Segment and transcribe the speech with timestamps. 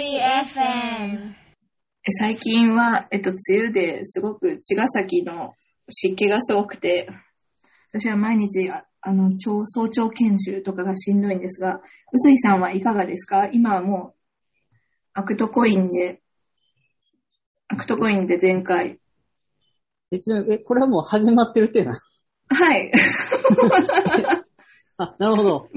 [0.00, 1.34] FM
[2.20, 5.54] 最近は、えっと、梅雨ですごく茅ヶ崎の
[5.88, 7.08] 湿気がすごくて、
[7.92, 11.80] 私は毎日、ああの、超早朝研修とかがしんどいんですが、
[12.12, 13.46] 臼井さんはいかがですか？
[13.46, 14.18] 今はもう、
[15.14, 16.22] アクトコインで、
[17.66, 19.00] アクトコインで全開。
[20.12, 21.92] え、ちなみに、え、これはもう始まってるっていうの？
[22.50, 22.92] はい。
[24.98, 25.68] あ、なるほど。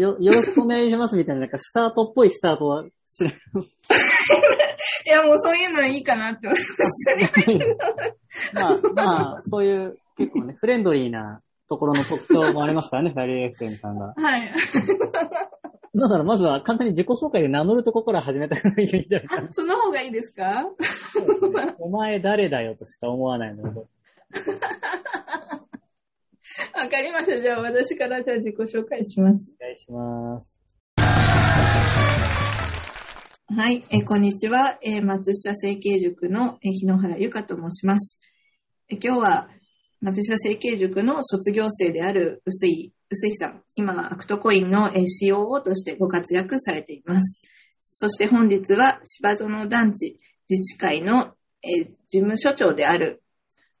[0.00, 3.34] よ、よろしくお願いしますみたいな、なんかスタートっぽいスタートはしない。
[5.06, 7.76] いや、もうそういうのはいいかなって思います。
[8.54, 14.14] まあ、まあ、そういう結構ね、フレンドリーなところの特徴もありますからね、ファリー FM さんが。
[14.16, 14.52] はい。
[15.92, 20.44] だからまずは簡単に自己紹介で名乗るとこから始めた方がいいんじゃないかあ、その方がいいですか？
[20.62, 20.66] な。
[21.80, 23.80] お前誰だよとしか思わないので。
[26.74, 27.40] わかりました。
[27.40, 29.52] じゃあ私からじゃあ自己紹介します。
[29.60, 30.58] お願いします。
[33.52, 34.78] はい、えーこんにちは。
[34.82, 38.18] えー松下整形塾の、えー日野原由香と申します。
[38.88, 39.48] えー今日は
[40.00, 43.62] 松下整形塾の卒業生である臼井、臼井さん。
[43.76, 47.42] 今、アクトコインの、えー COO としてご活躍されています。
[47.80, 50.16] そして本日は芝園団地
[50.48, 53.22] 自治会の、えー事務所長である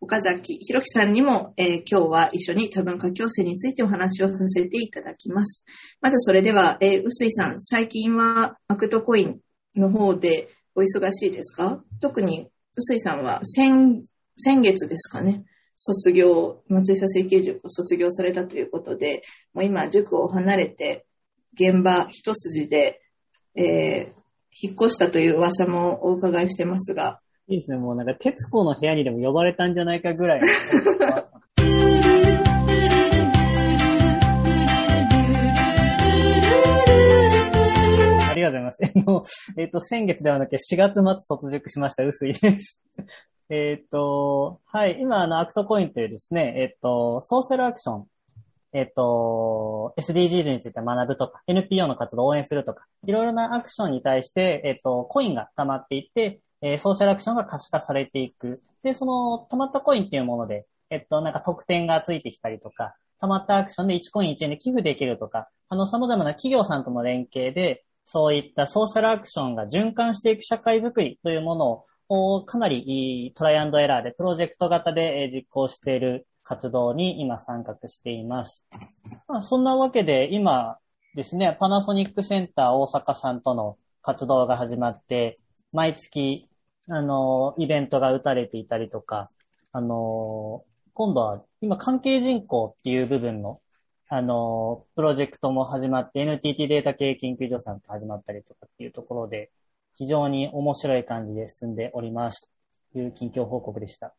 [0.02, 5.64] 岡崎弘樹さんにも、えー今日は一緒に多文化共生についてお話をさせていただきます。
[6.00, 9.40] まずそれでは、えー、臼井さん、最近はアクトコイン
[9.76, 11.84] の方でお忙しいですか？
[12.00, 14.02] 特に、臼井さんは先、
[14.38, 15.44] 先月ですかね、
[15.76, 21.04] 卒業、松下整形塾を卒業されたということで、もう今、塾を離れて、
[21.52, 23.02] 現場一筋で、
[23.54, 24.20] えー
[24.62, 27.20] 引っ越したという噂もお伺いしてますが、
[27.50, 27.78] いいですね。
[27.78, 30.40] もうなんか、徹子の部屋にでも呼ばれたんじゃないかぐらい。
[30.40, 30.44] あ
[38.34, 38.70] りがとうございま
[39.24, 39.52] す。
[39.58, 42.80] えっと、先月ではなくて4月末卒塾しました、薄いです。
[43.48, 48.06] えっと、はい、今、あの、アクトコインというですね、えっと、ソーシャルアクション、
[48.74, 58.62] えっと、SDGs について学ぶとか、NPO の活動を応援するとか、いろいろなアクションに対して、えっと、コインが溜まっていって、えーソーシャルアクションが可視化されていく。
[58.82, 78.66] で、その溜まったコインっていうもので、えっと、なんか特典がついてきたりとか、溜まったアクションで1コイン1円で寄付できるとか、あの、様々な企業さんとの連携で、そういったソーシャルアクションが循環していく社会づくりというものを、かなりトライアンドエラーでプロジェクト型で実行している活動に今参画しています。
[79.28, 80.78] まあ、そんなわけで今
[81.14, 85.38] ですね、パナソニックセンター大阪さんとの活動が始まって、
[85.72, 86.48] 毎月、
[86.92, 89.30] あの、イベントが打たれていたりとか、
[89.72, 93.60] あの、今度は今関係人口っていう部分の、
[94.08, 99.52] あの、プロジェクトも始まって、NTT データ系研究所さんと始まったりとかっていうところで、
[99.94, 102.50] 非常に面白い感じで進んでおります
[102.92, 104.12] という近況報告でした。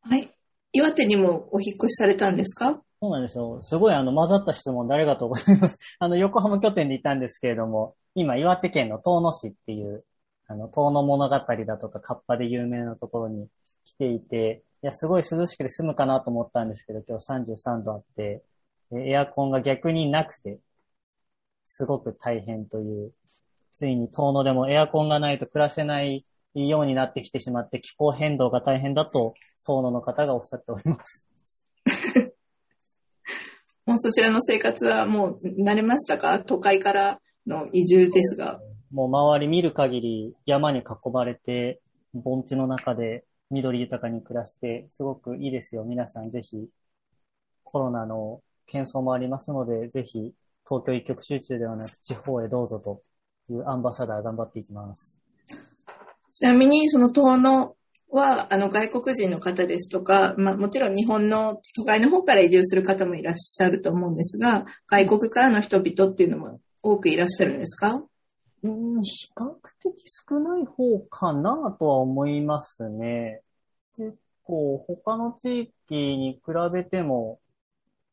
[0.00, 0.34] はい。
[0.72, 2.82] 岩手にもお引っ越しされたんですか？
[3.00, 3.60] そうなんですよ。
[3.60, 5.78] すごいあの混ざった質問でありがとうございます。
[6.00, 10.04] あの、横浜拠点でいたんですけれども、今岩手県の遠野市っていう、
[10.48, 13.48] あの、遠野物語だとか、カッパで有名なところに
[13.84, 18.42] 来ていて、いや、すごい涼しくて済むかなと思ったんですけど、今日33度あって、
[18.92, 20.58] エアコンが逆になくて、
[21.64, 23.12] すごく大変という、
[23.72, 29.34] ついに遠野でもエアコンがないと暮らせないようになってきてしまって、気候変動が大変だと、
[29.66, 31.28] 遠野の方がおっしゃっております。
[33.84, 36.40] もうそちらの生活はもう慣れましたか？
[36.40, 38.60] 都会からの移住ですが。
[38.90, 41.80] もう周り見る限り山に囲まれて、
[42.14, 45.84] 盆地の中で緑豊かに暮らして、すごくいいですよ。
[45.84, 46.68] 皆さんぜひ、
[47.64, 50.32] コロナの検証もありますので、ぜひ、
[50.66, 53.02] 東京一極集中ではなく地方へどうぞと
[53.50, 55.18] いうアンバサダー頑張っていきます。
[56.32, 57.74] ちなみに、その遠野
[58.10, 68.02] は、あの、外国人の方ですとか、まあ、もちろん日本の都会の方から移住する方もいらっしゃると思うんですが、外国からの人々っていうのも多くいらっしゃるんですか？
[68.62, 73.42] うん、比較的少ない方かなとは思いますね。
[73.96, 77.40] 結構他の地域に比べても、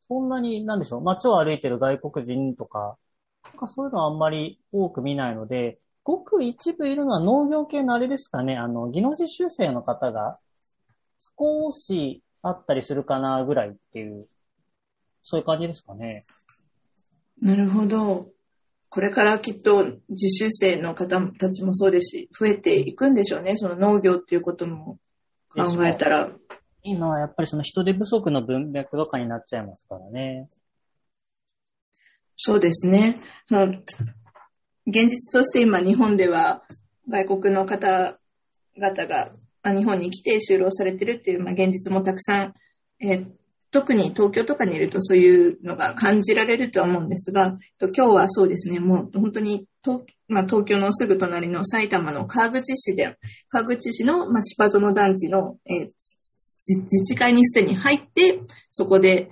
[0.07, 2.97] そんなに、なんでしょう、街を歩いてる外国人とか、
[3.43, 10.37] なんかそういうのはあんまり多く見ないので、ごく一部いるのは農業系のあれですかね、あの、技能実習生の方が
[11.39, 14.27] 少しあったりするかなぐらいっていう、
[15.23, 16.23] そういう感じですかね。
[17.41, 18.34] なるほど。
[18.95, 23.57] これからきっと実習生の方たちもそうですし、増えていくんでしょうね。
[23.57, 24.99] その農業っていうことも
[25.49, 26.29] 考えたら。
[26.81, 30.47] 今はやっぱりその人手不足の文脈とかになっちゃいますからね。
[32.37, 33.17] そうですね。
[33.47, 33.65] その
[34.87, 36.63] 現実として今日本では
[37.09, 39.33] 外国の方々が
[39.65, 42.53] 日本に来て就労されてるっていう、まあ、現実もたくさん、
[43.01, 43.27] えー、
[43.75, 53.17] 特に東京とかにいるとそういうのが感じられるとは思うんですが、今日はそうですね、もう本当に東,、まあ、東京のすぐ隣の埼玉の川口市で、
[53.49, 58.39] 川口市の、まあ、芝園団地の、えー、自治会にすでに入って、
[58.71, 59.29] そこで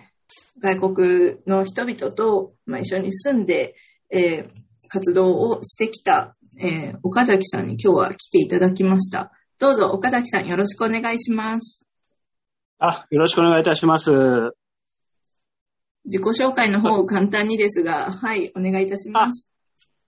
[0.59, 3.75] 外国の人々と、まあ、一緒に住んで、
[4.09, 4.47] えー、
[4.89, 9.31] 活動をしてきた、えー、岡崎さんに今日は来ていただきました。
[9.57, 11.82] どうぞ岡崎さんよろしくお願いします。
[12.79, 14.11] あ、よろしくお願いいたします。
[16.05, 19.49] 自己紹介の方を簡単にですが、はい、お願いいたします。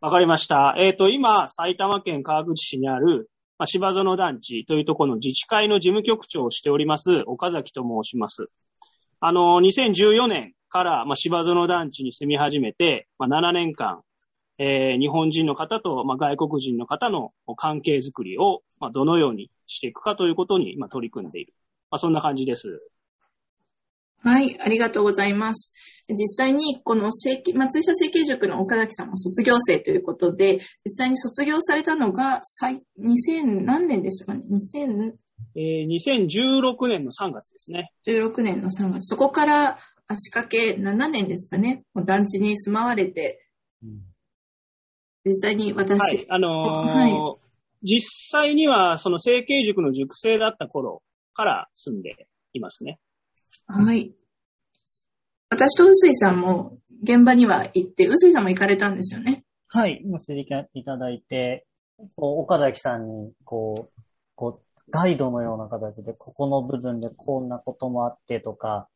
[0.01, 0.75] わかりました。
[0.77, 8.49] えっ、ー、と、今、埼玉県川口市にある、まあ、芝園団地というところの自治会の事務局長をしております、岡崎と申します。
[9.21, 14.01] あの、2014年から、まあ、芝園団地に住み始めて、まあ、7年間、
[14.57, 21.53] えー、日本人の方と、まあ、外国人の方の関係づくりを、まあ、どのようにしていくかということに、今取り組んでいる。
[21.95, 22.81] まあ、そんな感じです。
[24.21, 25.71] はい、ありがとうございます。
[26.09, 32.41] 実際に、この正規、松下成形塾の岡崎さんも卒業生ということで、実際に卒業されたのが、
[32.99, 35.13] 2000何年でしたかね ?2000、
[35.55, 37.93] えー、2016年の3月ですね。
[38.07, 39.07] 16年の3月。
[39.07, 39.77] そこから
[40.07, 41.83] 足掛け7年ですかね？
[41.93, 43.47] もう団地に住まわれて、
[43.81, 44.01] うん、
[45.23, 47.13] 実際に私、はい、あのーはい、
[47.83, 48.01] 実
[48.41, 51.01] 際にはその成形塾の塾生だった頃
[51.35, 52.99] から住んでいますね。
[53.67, 54.13] はい。
[55.49, 59.43] 私と臼井さんも現場には行って、臼井さんも行かれたんですよね。
[59.67, 60.39] はい、もせて
[60.73, 61.65] いただいて、
[62.15, 64.01] こう岡崎さんに、こう、
[64.35, 68.87] こう、ガイドのような形で、ここの部分でこんなこともあってとか、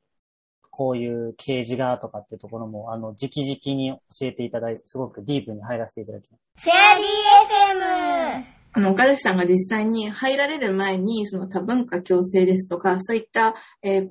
[0.72, 3.90] こういう掲示がとかっていうところも、あの、直々に
[4.20, 6.44] 教えていただいて、すごくディープに入らせていただきます。
[6.64, 8.59] フェア DFM!
[8.72, 14.10] あの、岡崎さんが実際に入られる前に、その多文化共生ですとか、そういった、えー、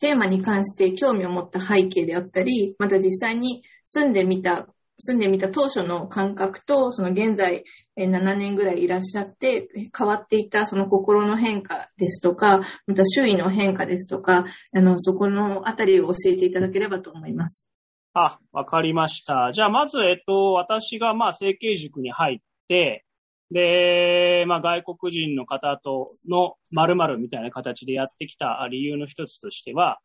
[0.00, 4.66] テーマに関して興味を持った背景であったり、また実際に住んでみた、
[4.98, 7.64] 住んでみた当初の感覚と、その現在
[7.96, 17.68] 7年ぐらいいらっしゃって変わっていたその心の変化ですとか、また周囲の変化ですとか、あの、そこのあたりを教えていただければと思います。
[18.14, 19.52] あ、わかりました。
[19.52, 22.38] じゃあまず、えっと、私がまあ、成形塾に入っ
[22.68, 23.05] て、
[23.50, 30.00] で、まあ、外国人の方との〇〇みたいな形でやってきた理由の一つとしては、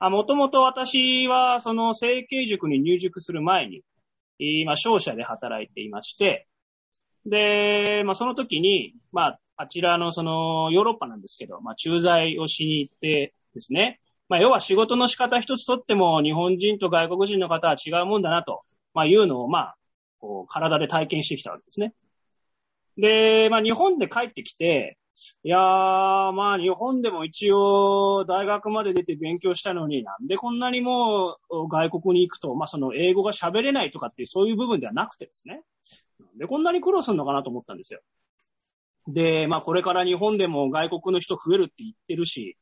[0.00, 3.82] もともと私はその成形塾に入塾する前に、
[4.38, 6.48] 今、商社で働いていまして、
[7.26, 14.00] で、まあ、その時に、まあ、あちらのそのヨーロッパなんですけど、まあ、駐在をしに行ってですね、
[14.30, 18.62] まあ、要は仕事の仕方一つとっても日本人と外国人の方は違うもんだなと、
[18.94, 19.76] まあ、いうのを、まあ、
[20.18, 21.92] こう、体で体験してきたわけですね。
[23.00, 24.98] で、まあ日本で帰ってきて、
[25.42, 25.60] いやー、
[26.32, 31.38] まあ日本でも一応大学まで出て勉強したのになんでこんなにも
[31.70, 35.62] 外国に行くと、まあその英語が喋れないとかっていうそういう部分ではなくてですね。
[36.20, 38.00] なんでこんなに苦労するのかなと思ったんですよ。
[39.08, 42.56] で、まあこれから日本でも外国の人増えるって言ってるし、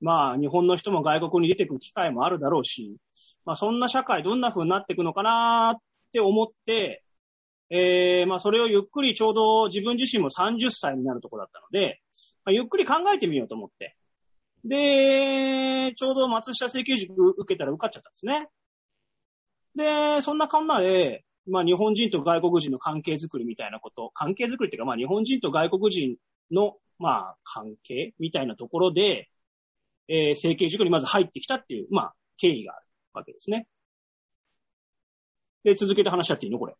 [0.00, 2.96] まあ日本の人も外国に出てくる機会もあるだろうし、
[3.44, 5.82] まあそんな社会どんな風になっていくのかなっ
[6.12, 7.01] て思って、
[7.74, 12.02] えー、まあそれをゆっくりちょうど自分自身も30歳になるところだったので、
[12.44, 13.96] まあ、ゆっくり考えてみようと思って。
[14.64, 18.48] で、ちょうど松下請求塾受けたら受かっちゃったんですね。
[19.74, 26.16] で、そんなこんなで、まあ日本人と外国人の関係づくりみたいなこと、関係づくりっていうかまあ日本人と外国人
[26.50, 29.30] のまあ関係みたいなところで、
[30.08, 33.66] えー、整形塾にまず入ってきたっていう、まあ経緯があるわけですね。
[35.64, 36.58] で、続けて話しちゃっていいの？
[36.58, 36.74] これ。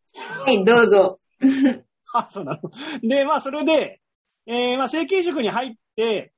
[0.45, 1.21] はい、どうぞ。
[2.15, 2.71] あ、そうなの。
[3.09, 4.01] で、まあ、それで、
[4.47, 6.33] えー、まあ、成形塾に入って、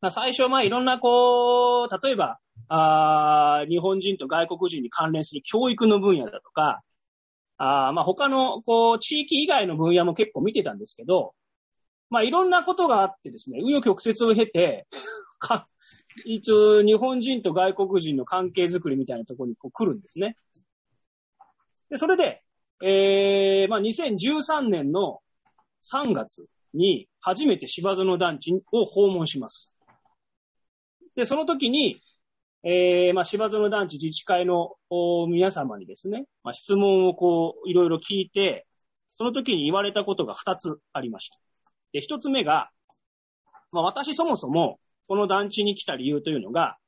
[0.00, 6.82] まあ、最初、まあ、いろんな、こう、例えば、あ日本人と外国人に関連する教育の分野だとか、
[7.58, 11.34] あまあ、他の、こう、地域以外の分野も結構見てたんですけど、
[12.10, 14.86] まあ、いろんなことがあってですね、紆余曲折を経て、
[15.38, 15.68] か、
[16.24, 20.36] 一応、日本人と外国人の関係づくりみたいなところにこう来るんですね。
[21.92, 22.42] で、それで、
[22.82, 25.20] えー、まあ、2013年の
[25.82, 29.76] 3月に初めて芝園団地を訪問します。
[31.14, 32.00] で、その時に、
[32.64, 34.76] えー、まあ、芝園団地自治会の
[35.28, 38.66] 皆様にですね、まあ、質問をこう、いろいろ聞いて、
[39.12, 41.38] その時に言われたことが2つありました。
[41.92, 42.70] で、1つ目が、
[43.70, 46.78] まあ、私そもそもこの団地に来た理由というのが、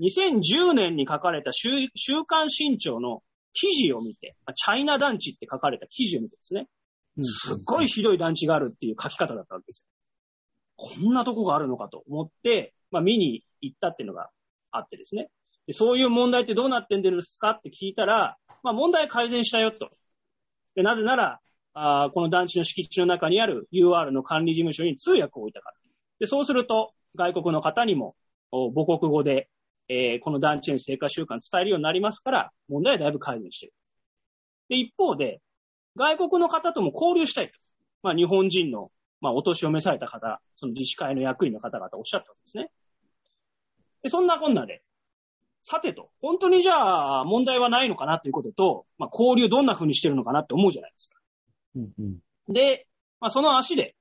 [0.00, 6.68] 2010年に書かれた週週刊新潮の記事を見て、チャイナ団地って書かれた記事を見てですね、
[7.20, 9.90] すっごいひどい団地があるっていう書き方だったわけですよ。
[10.76, 14.30] こんなとこがあるのかと思って、まあ見に行ったっていうのが
[14.70, 15.28] あってですね。
[15.66, 19.90] でそういう問題ってどうなってんですかって聞いたら、まあ問題改善したよと。
[20.74, 21.40] でなぜなら、
[21.74, 25.76] あーこの団地の敷地の中にある UR の管理事務所に通訳を置いたから。
[26.18, 28.14] で、そうすると、外国の方にも
[28.50, 29.48] お母国語で、
[29.92, 33.72] えーこの団地の生活習慣伝えるようになりますから、問題はだいぶ改善してる。
[34.68, 35.40] で、一方で、
[35.96, 37.54] 外国の方とも交流したいと。
[38.02, 42.70] まあ、日本人の、まあ、お年を召された方、その自治会の役員の方々おっしゃったわけですね。
[44.04, 44.82] で、そんなこんなで、
[45.62, 51.20] さてと、本当にじゃあ問題はないのかなということと、まあ、交流どんな風にしてるのかなって思うじゃないですか。
[51.74, 52.52] うんうん。
[52.52, 52.86] で、
[53.20, 53.96] まあ、その足で、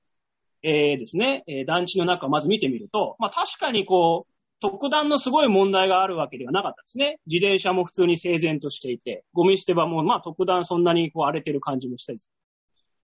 [0.62, 7.20] えーですね、えー団地の中をまず見てみると、まあ、確かにこう、特段のすごい問題があるわけではなかったですね。
[7.28, 12.20] 自転車も普通に整然としていて、ゴミ捨て場もまあ特段そんなにこう荒れてる感じもしたり。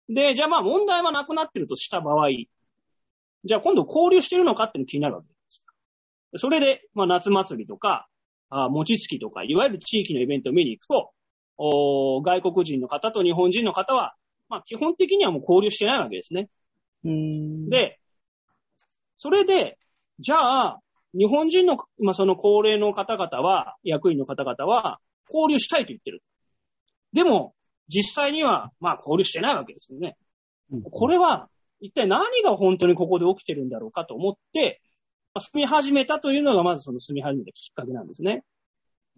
[0.10, 2.30] で、じゃあまあ問題はなくなってるとした場合、
[3.44, 5.66] じゃあ今度交流してるのかっていうの気になるわけです。
[6.38, 8.08] それで、まあ夏祭りとか、
[8.50, 11.12] あ餅つきとか、いわゆる地域のイベントを見に行くと、
[11.58, 14.16] お外国人の方と日本人の方は、
[14.48, 16.50] まあ基本的にはもう交流してないわけですね。
[17.04, 18.00] うん、で、
[19.16, 19.80] それで、
[20.20, 20.80] じゃあ、
[21.14, 26.24] 日本人の、まあ、その高齢の方々は、役員の方々は、交流したいと言ってる。
[27.14, 27.54] でも、
[27.88, 30.16] 実際には、まあ、交流してないわけですよね。
[30.72, 31.50] うんこれは、
[31.82, 34.82] 一体何が本当にここで起きてるんだろうかと思って、
[35.34, 38.44] まあ住み始めたというのが、まずその住み始めたきっかけなんですね。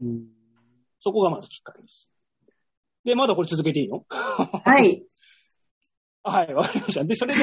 [0.01, 0.25] うん
[0.99, 2.13] そこがまずきっかけです。
[3.03, 4.05] で、まだこれ続けていいの？
[4.09, 5.03] はい。
[6.23, 7.03] はい、わかりました。
[7.03, 7.41] で、それで、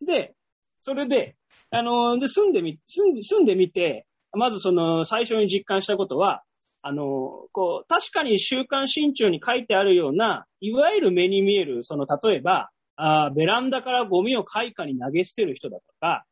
[0.00, 0.34] で、
[0.80, 1.36] それで、
[1.70, 6.42] あの、で、住んでみ、住んで、住んでみて、まずその、最初に実感したことは、
[6.82, 16.24] あの、こう、確かに週刊新潮に書いてあるような、いわゆる目に見える、その、例えば、あーベランダからゴミを開花に投げ捨てる人だとか、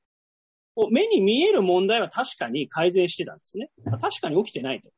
[0.75, 3.71] こう目に見える問題は確かに改善してたんですね。
[4.01, 4.91] 確かに起きてないと。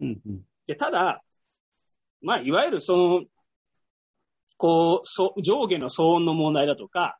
[0.00, 0.40] うんうん。
[0.66, 1.22] で、ただ、
[2.22, 3.24] まあ、いわゆるその、
[4.56, 7.18] こう、そ上下の騒音の問題だとか、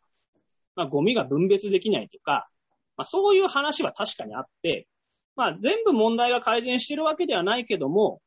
[0.77, 2.49] まあ、ゴミが分別できないとか、
[3.01, 4.87] まあ、そういう話は確かにあって、
[5.35, 8.21] まあ、全部問題が改善してるわけではないけども、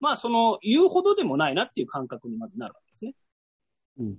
[0.00, 3.12] まあ、その、言うほどでもないなっていう感覚にまずなるわけですね。
[3.98, 4.16] うん。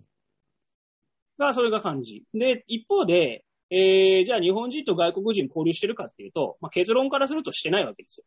[1.40, 2.24] が、それが感じ。
[2.36, 8.26] で、一方で、えー、じゃあ日本人と外国人交流してるかっていうと、まあ、結論からするとしてないわけですよ。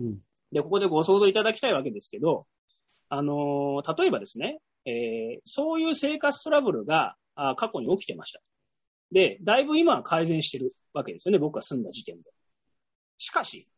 [0.00, 0.18] うん。
[0.52, 2.46] で、ここでご想像いただきたいわけですけど、
[3.08, 8.42] あのー例えばですね、えーそういう生活トラブルがあ過去に起きてました。
[9.12, 12.30] で、だいぶ今は改善してるわけですよね、僕が住んだ時点で。
[13.18, 13.68] しかし、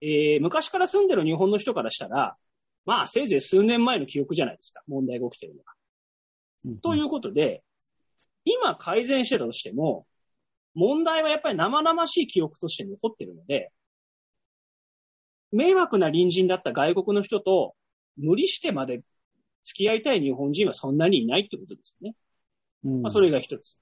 [0.00, 2.36] えー昔から住んでる日本の人からしたら、
[2.84, 5.72] まあ、せいぜい数年前の記憶じゃないですか、問題が起きてるのが。
[6.66, 6.78] うん。
[6.80, 7.62] ということで、
[8.44, 10.06] 今改善してたとしても、
[10.74, 13.72] 問題はやっぱり生々しい記憶として残ってるので、
[15.52, 17.74] 迷惑な隣人だった外国の人と
[18.16, 19.02] 無理してまで
[19.62, 22.16] 付き合いたい日本人はそんなにいないってことですよね。
[22.84, 23.78] うん、まあ、それが一つ。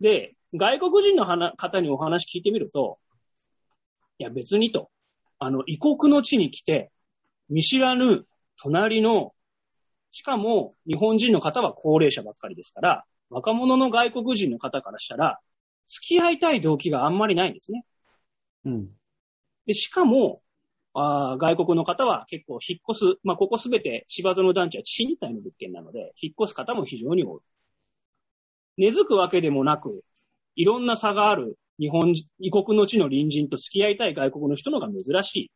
[0.00, 2.98] で、外国人の話方にお話聞いてみると、
[4.18, 4.90] いや別にと、
[5.38, 6.90] あの、異国の地に来て、
[7.48, 8.26] 見知らぬ
[8.60, 9.34] 隣の、
[10.10, 15.40] しかも日本人の方は高齢者ばっかりですから、若者の外国人の方からしたら、
[15.86, 17.84] 付き合いたい動機があんまりないんですね。
[18.64, 18.88] うん。
[19.66, 20.40] で、しかも、
[20.96, 27.40] あー外国の方は結構引っ越す、まあ、ここすべて芝園団地は賃貸の物件なので、引っ越す方も非常に多い。
[28.76, 30.02] 根付くわけでもなく、
[30.56, 35.50] いろんな差がある日本人、異国の地の隣人と付き合いたい外国の人のが珍しい。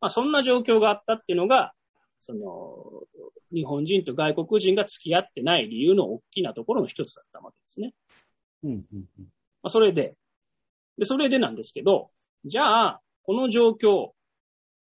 [0.00, 1.72] まあ、そんな状況があったっていうのが、
[2.18, 7.94] その、日本人と外国人が付き合ってない理由の大きなところの一つだったわけですね。
[8.64, 8.70] うん。
[8.70, 9.04] うん。
[9.18, 9.24] ま
[9.64, 10.14] あ、それで、
[10.98, 12.10] で、それでなんですけど、
[12.44, 14.10] じゃあ、この状況、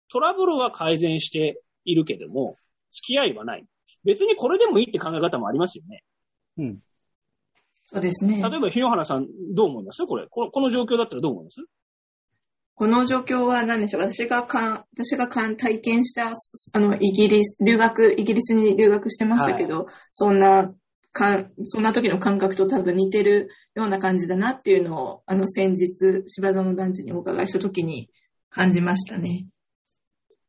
[0.08, 2.56] トラブルは改善しているけども、
[2.90, 3.66] 付き合いはない。
[4.04, 6.02] 別にこれでもいいって考え方もありますよね。
[6.58, 6.82] うん。
[7.92, 8.40] そうですね。
[8.40, 10.06] 例えば、日野原さん、どう思います？
[10.06, 10.50] これこの。
[10.52, 11.64] この状況だったらどう思います？
[12.76, 14.02] この状況は何でしょう？
[14.02, 16.28] 私がかん、私がかん体験した、
[16.72, 20.72] あの、イギリス、留学、イギリスに留学してましたけど、そんな、
[21.10, 28.08] かん、そんな時の感覚と多分似てるような感じだなっていうのを、あの、先日、芝園団地にお伺いした時に
[28.50, 29.48] 感じましたね。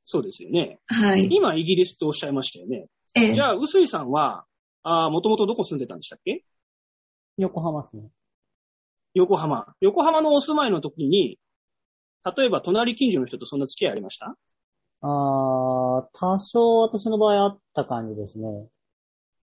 [0.05, 0.77] そうですよね。
[0.85, 1.27] はい。
[1.31, 2.85] 今、イギリスっておっしゃいましたよね。
[3.15, 4.45] ええじゃあ、臼井さんは、
[4.83, 6.43] あもともとどこ住んでたんでしたっけ？
[7.37, 8.03] 横浜ですね。
[9.13, 9.73] 横浜。
[9.81, 11.37] 横浜のお住まいの時に、
[12.37, 14.35] 例えば隣近所の人とそんな付き合いありました？
[15.01, 15.09] あー、
[16.13, 18.67] 多少私の場合あった感じですね。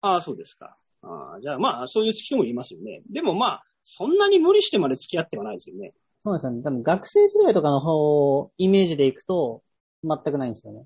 [0.01, 0.77] ああ、そうですか。
[1.01, 3.01] ああ、じゃあまあ、そういう人もいますよね。
[3.11, 5.93] でもまあ、そんなに無理してまで付き合ってはないですよね。
[6.23, 6.61] そうですよね。
[6.61, 9.63] 多分学生時代とかの方、イメージでいくと、
[10.03, 10.85] 全くないんですよね。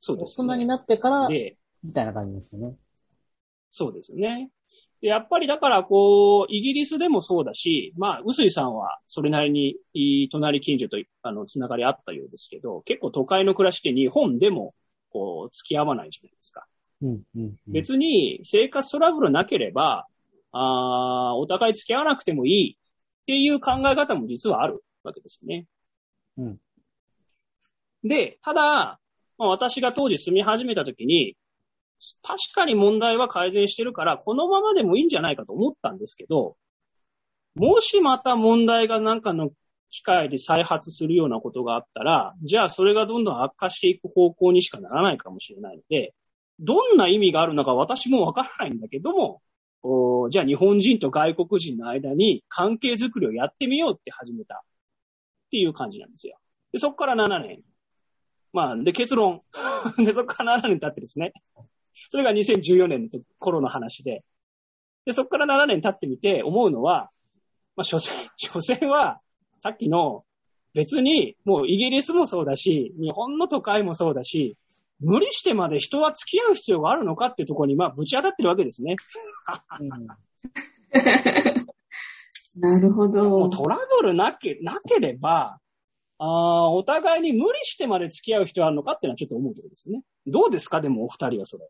[0.00, 0.46] そうですね。
[0.46, 2.76] 大人になってから、で、みたいな感じですよね。
[3.70, 4.50] そうですよね。
[5.00, 14.74] で、やっぱりだから、こう、イギリスでもそうだし、まあ、臼井さんはそれなりに、隣近所と、あの、つながりあったようですけど、結構都会の暮らしって日本でも、
[15.10, 16.66] こう、付き合わないじゃないですか。
[17.02, 17.56] うん、うん、うん。
[17.68, 20.06] 別に生活トラブルなければ、
[20.50, 25.66] あーお互い付き合わなくてもいいっていう考え方も実はあるわけですね。
[26.38, 26.60] うん。
[28.02, 28.98] で、ただ、
[29.36, 31.36] まあ、私が当時住み始めた時に、
[32.22, 36.56] 確かに問題は改善してるから、このままでもいいんじゃないかと思ったんですけど、
[37.54, 39.50] もしまた問題がなんかの
[39.90, 46.14] 機会で再発するようなことがあったら、じゃあそれがどんどん悪化していく方向にしかならないかもしれないので、
[46.60, 49.42] どんな意味があるのか私もわからないんだけども、
[49.82, 54.58] おじゃあ日本人と外国人の間に関係づくりをやってみようって始めたっ
[55.50, 56.38] ていう感じなんですよ。
[56.72, 57.62] で、そこから7年。
[58.52, 59.40] まあ、で、結論。
[60.04, 61.32] で、そこから7年経ってですね。
[62.10, 64.24] それが2014年の頃の話で。
[65.04, 67.10] で、そこから7年経ってみて思うのは、
[67.76, 69.20] まあ、所詮、 所詮は、
[69.60, 70.24] さっきの、
[70.74, 74.56] 別に、もうイギリスもそうだし、日本の都会もそうだし、
[75.00, 78.96] 無理してまで人は付き合う必要があるのかっていうところに、まあ、ぶち当たってるわけですね。
[79.80, 79.88] うん
[82.60, 83.50] なるほもどう。
[83.50, 85.60] トラブルなけ、なければ、
[86.18, 90.02] あーお互いに無理してまで付き合う必要あるのかっていうのはちょっと思うところですよね。
[90.26, 90.80] どうですか？
[90.80, 91.68] でもお二人はそれ。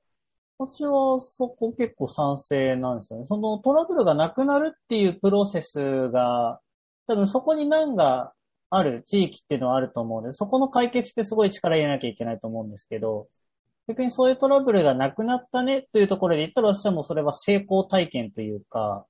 [0.59, 3.27] 私はそこ結構賛成なんですよね。
[3.27, 6.61] そのトラブルがなくなるっていうプロセスが、
[7.07, 8.33] 多分そこに難が
[8.69, 13.29] ある地域っていうのはあると思うので、そこの解決ってすごい力入れなきゃいけないと思うんですけど、
[13.87, 19.07] 逆にそういうトラブルがなくなったねというところで言ったら私はもうそれは成功体験というか、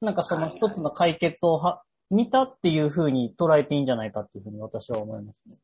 [0.00, 5.56] なんかその一つの解決をは、見たっていう風に捉えていいんじゃないかっていうふうに私は思いますね。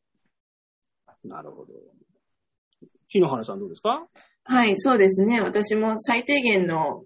[1.25, 1.73] なるほど。
[3.09, 4.07] 日野原さんどうですか？
[4.45, 5.41] はい、そうですね。
[5.41, 7.05] 私も最低限の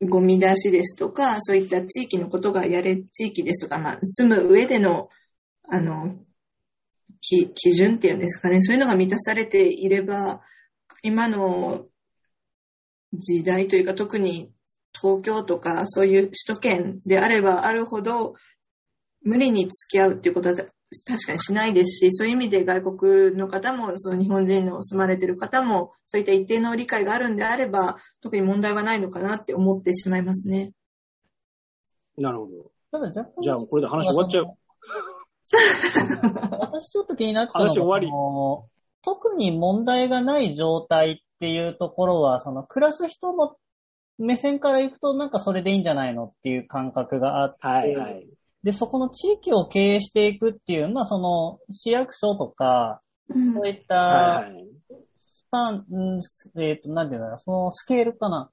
[0.00, 5.08] ゴミ出しですとか、そういった地域のことがやれ、地域ですとか、まあ、住む上での、
[5.68, 6.16] あの、
[7.20, 8.62] き基準っていうんですかね。
[8.62, 10.42] そういうのが満たされていれば、
[11.02, 11.86] 今の
[13.12, 14.52] 時代というか、特に
[14.98, 18.34] 東京とか、そういう首都圏であればあるほど、
[19.22, 20.56] 無理に付き合うっていうことは
[21.02, 30.72] 確かにしないですし、そういう意味で外国の方も、その日本人の住まれている方も、そういった一定の理解があるんであれば、特に問題はないのかなって思ってしまいますね。
[32.18, 32.70] なるほど。
[32.92, 34.46] ただ若干じゃあこれで話終わっちゃう。
[36.60, 38.08] 私ちょっと気になったのが、話終わり
[39.02, 43.56] 特に問題がない状態っていうところは、その暮らす人の
[44.18, 48.26] 目線から行くとなんかそれでいいんじゃないのっていう感覚があって、はいはい。
[48.64, 54.66] で、そこの地域を経営していくっていう、まあその市役所とか、うんそういっはいたはい。
[54.88, 56.20] スパン、うん
[56.60, 58.50] えっ、と、なんていうんだろう、そのスケールかな。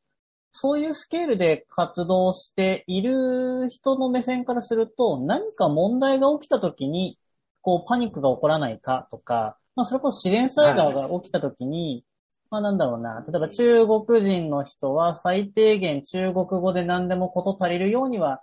[0.53, 7.17] そういうスケールで活動している人の目線からすると、何か問題が起きた時に、
[7.61, 12.03] こう、パニックが起こらないかとか、まあ、それこそ自然災害が起きた時に、
[12.49, 18.41] まあ、なんだろうな、例えば中国人の人は最低限中国語で何でもこと足りるようには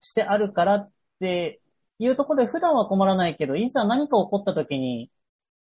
[0.00, 0.90] してあるからっ
[1.22, 1.60] て
[2.00, 5.08] いうところで普段は困らないけど、いざ何か起こった時に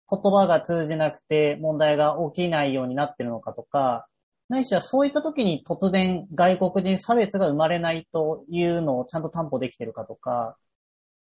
[0.10, 4.06] 言葉が通じなくて問題が起きないようになってるのかとか、
[4.48, 10.56] ないしはそういった時に突然外国人差別が生まれないというのをちゃんと担保できてるかとか、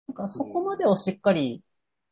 [0.08, 1.62] なんかそこまでをしっかり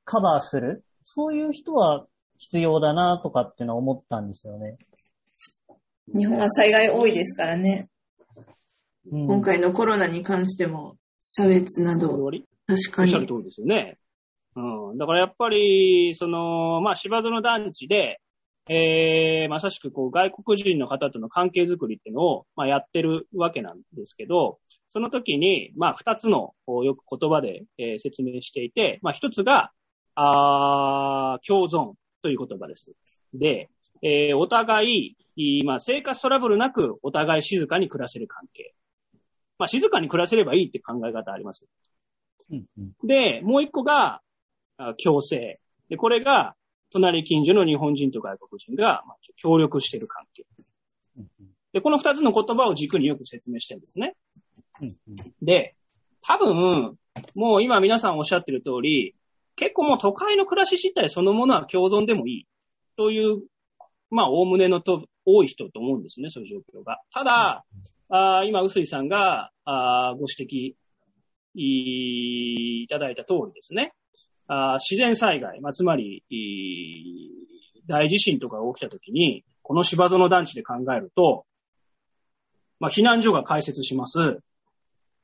[0.05, 2.07] カバーする、そういう人は
[2.39, 4.77] 必要だなとかっていうのは思ったんですよね。
[6.15, 7.89] 日本は災害多いですからね。
[9.11, 12.09] うん今回のコロナに関しても差別など、
[12.67, 13.05] 確かに。
[13.05, 13.97] おっしゃる通りですよね。
[14.57, 14.99] うん。
[14.99, 18.21] だからやっぱり、その、まあ、芝園団地で、
[18.69, 24.59] えー、まさしくこう外国人の方との関係づくりっていうのを、まあ、やってるわけなんですけど、
[24.89, 29.71] その時に、まあ、二つの、よく言葉で、えー説明していて、まあ、一つが、
[30.17, 32.93] あー共存という言葉です。
[33.33, 33.71] で、
[34.03, 38.75] えーお互い、いまあ、生活トラブルなくお互い静かに暮らせる関係。
[39.63, 41.65] まあ、静かに暮らせればいいって考え方あります。
[42.51, 44.21] うんうんで、もう一個が、
[44.77, 45.61] あ共生。
[45.89, 46.57] で、これが、
[46.91, 50.45] 隣近所の日本人と外国人が、まあ、協力している関係。
[51.17, 51.27] うん
[51.73, 54.17] で、この二つの言葉を軸によく説明してるんですね。
[54.81, 55.77] うんうんで、
[56.23, 56.99] 多分、
[57.37, 59.15] もう今皆さんおっしゃってる通り、
[59.55, 62.47] 結構もう都会の暮らし自体そのものは共存でもいい。
[62.97, 63.43] という、
[64.11, 66.99] まあ、おおむねのと、多い人と思うんですね、そういう状況が。
[67.13, 67.65] ただ、
[68.09, 70.75] あ今、臼井さんがあご指摘
[71.55, 73.93] いただいた通りですね。
[74.49, 76.25] あ自然災害、まあ、つまり、
[77.87, 81.47] 大地震とかが起きたときに、この芝園団地で考えると、
[82.81, 84.41] まあ、避難所が開設します。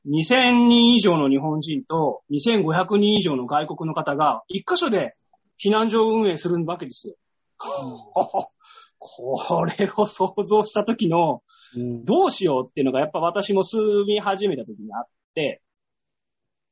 [0.07, 5.15] 2000人以上の日本人と2500人以上の外国の方が一箇所で
[5.61, 7.15] 避難所運営するわけですよ。
[8.97, 11.43] これを想像した時の、
[11.75, 15.61] どうしようっていうのがやっぱ私も住み始めた時にあって、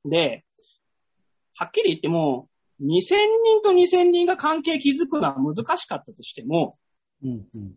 [0.05, 0.45] で、
[1.55, 2.47] はっきり言っても、
[2.81, 6.77] 2000人と2000人が関係築くのは難しかったとしても、
[7.23, 7.73] うんうん、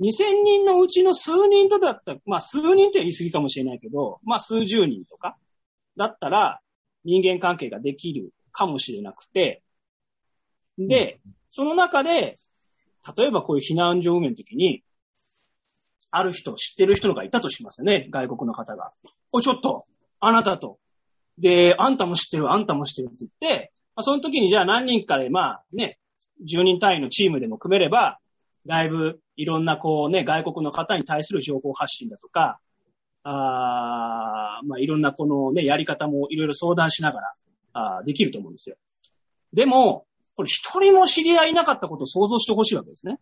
[0.00, 5.36] 2000人のうちの数人とだったまあ数人とは言い過ぎかもしれないけど、まあ数十人とか、
[5.96, 6.60] だったら
[7.04, 9.62] 人間関係ができるかもしれなくて、
[10.78, 12.38] で、その中で、
[13.16, 14.82] 例えばこういう避難所運営の時に、
[16.12, 18.92] ある人、知ってる人がいたとしますよね、外国の方が。
[19.32, 19.86] お、ちょっと、
[20.20, 20.78] あなたと。
[21.38, 25.98] で、あんたも知ってる、あんたも知ってるって言って、まあ、その時にじゃあ何人かで、まあね、
[26.46, 28.18] 10人単位のチームでも組めれば、
[28.66, 32.60] だいぶいろんなこうね、外国の方に対する情報発信だとか、
[33.24, 37.34] あまあいろんなこのね、やり方もいろいろ相談しながら、
[37.72, 38.76] あできると思うんですよ。
[39.52, 43.18] でも、これ一人も知り合いなかったことを想像してほしいわけですね。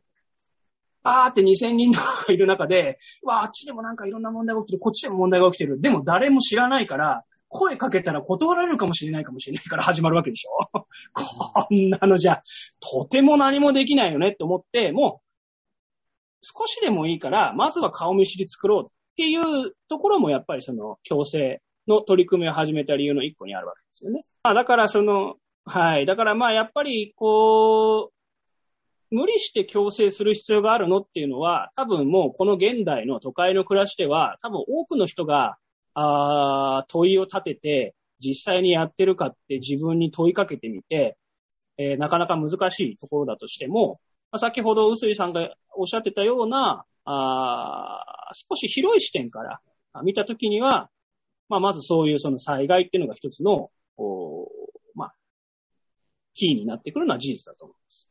[1.03, 5.81] バーって2000人とかいる中で、わあ、あっちでもなんかいろんな問題が起きてる、こっちでも問題が起きてる。
[5.81, 12.43] でも誰も知らないから、声かけたら断られるかもしれないかもしれないから始まるわけでしょ こんなのじゃ、
[12.79, 15.31] とても何もできないよねって思って、もう、
[16.43, 24.23] 少しでもいいから、まずは顔見知り作ろうっていうところもやっぱりその強制の取り組みを始めた理由の一個にあるわけですよね。
[24.43, 25.35] まあ、だからその、
[25.65, 26.07] はい。
[26.07, 28.20] だからまあやっぱりこう、
[29.11, 35.59] 無理して強制する必要があるのっていうのは、多分もうこの現代の都会の暮らしでは、多分多くの人が
[35.95, 41.17] あ問いを立てて、実際にやってるかって自分に問いかけてみて、
[41.79, 49.61] えー、なかなか難しいところだとしても、まあ、先ほど臼井さんがおっしゃってたような、あ少し広い視点から
[50.03, 50.91] 見たときには、
[51.49, 54.47] まあ、まずそういうその災害っていうのが一つの、お
[54.95, 55.15] まあ、
[56.35, 58.10] キーになってくるのは事実だと思います。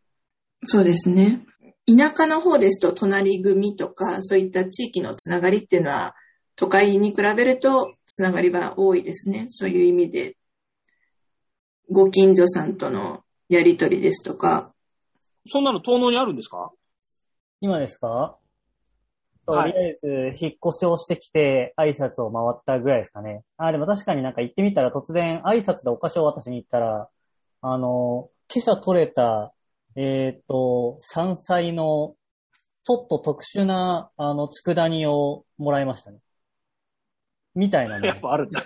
[0.66, 1.46] そうですね。
[1.88, 6.16] 田舎の方ですと、隣組とか、そういった地域のつながりっていうのは、
[6.56, 9.48] 都会に比べるとつながりは多いですね。
[9.50, 10.36] そういう意味で、
[11.90, 14.74] ご近所さんとのやりとりですとか。
[15.48, 16.72] そんなの東能にあるんですか？
[17.62, 18.38] 今ですか？
[19.48, 23.44] とりあえず、引っ越しをしてきて、挨拶を回ったぐらいですかね。
[23.58, 27.10] あ、でも確かになんか行ってみたら突然、挨拶でお菓子を渡しに行ったら、
[27.62, 29.54] あの、今朝取れた、
[29.96, 32.16] えっ、ー、と、山菜の、
[32.84, 36.20] ちょっと特殊な、あの、佃煮をもらいましたね。
[37.56, 38.08] みたいなね。
[38.08, 38.66] やっぱあるんだ。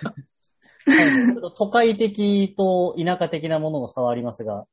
[1.57, 4.65] 都会的と田舎的なものの差はありますが。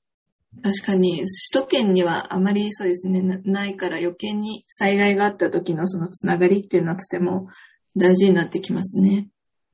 [0.62, 1.28] 確かに、首
[1.62, 7.48] 都圏にはあまりそうですね、ないから余計に災害があった時のそのつながりっていうのはとても
[7.96, 9.28] 大事になってきますね。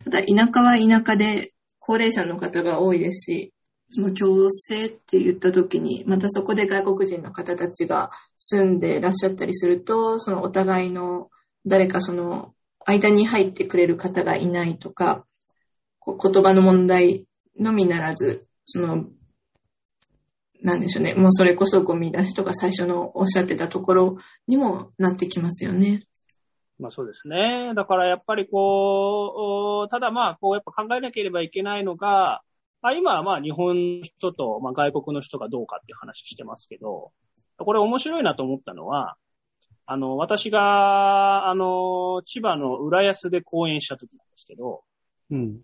[0.05, 3.53] ただ、田舎は田舎で高齢者の方が多いですし、
[3.89, 11.31] その共生って言った時に、またそこで外国人の方たちが住んでらっしゃったりすると、そのお互いの
[11.65, 15.25] 誰かその間に入ってくれる方がいないとか、
[15.99, 17.27] こ言葉の問題
[17.59, 19.07] のみならず、その、
[20.63, 21.15] なんでしょうね。
[21.15, 24.19] もうそれこそゴミ出しとか最初のおっしゃってたところ
[24.49, 26.07] にもなってきますよね。
[26.79, 27.73] まあそうですね。
[27.75, 32.43] だからやっぱりこう、ただまあこうやっぱ考えなければいけないのが、
[32.83, 37.13] あ今はまあ日本の人と、まあ、外国の人がどうかっていう話してますけど、
[37.59, 39.17] これ面白いなと思ったのは、
[39.87, 44.83] あの、私が、あの、千葉の浦安で講演した時なんですけど、
[45.31, 45.61] うん。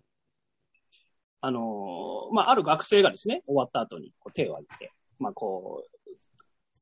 [1.41, 6.15] あの、まあ、ある学生がですね、終わった後にこう手を挙げて、まあ、こう、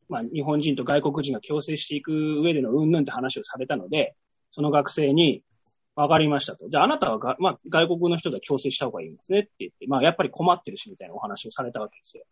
[0.08, 4.16] まあ、日本人と外国人が共生していく上でのうんぬんって話をされたので、
[4.52, 5.44] その学生に、
[5.96, 6.70] わかりましたと。
[6.70, 12.24] じゃああなたはが、まあ、外国の人と共生した方がいいんですねって言って、まあ、やっぱり困ってるしみたいなお話をされたわけですよ。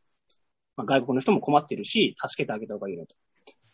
[0.78, 3.16] まあ、外国の人も困ってるし、助けてあげた方がいいのと。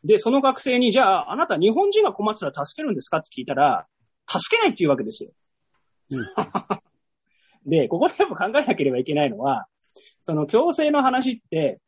[0.03, 3.87] で、その学生に、じゃあ、あなた日本人が困ってたら助けるんですかって聞いたら、
[4.27, 5.31] 助けないって言うわけですよ。
[6.11, 6.25] うん、
[7.69, 9.67] で、ここでやっぱ考えなければいけないのは、
[10.21, 11.79] その強制の話って、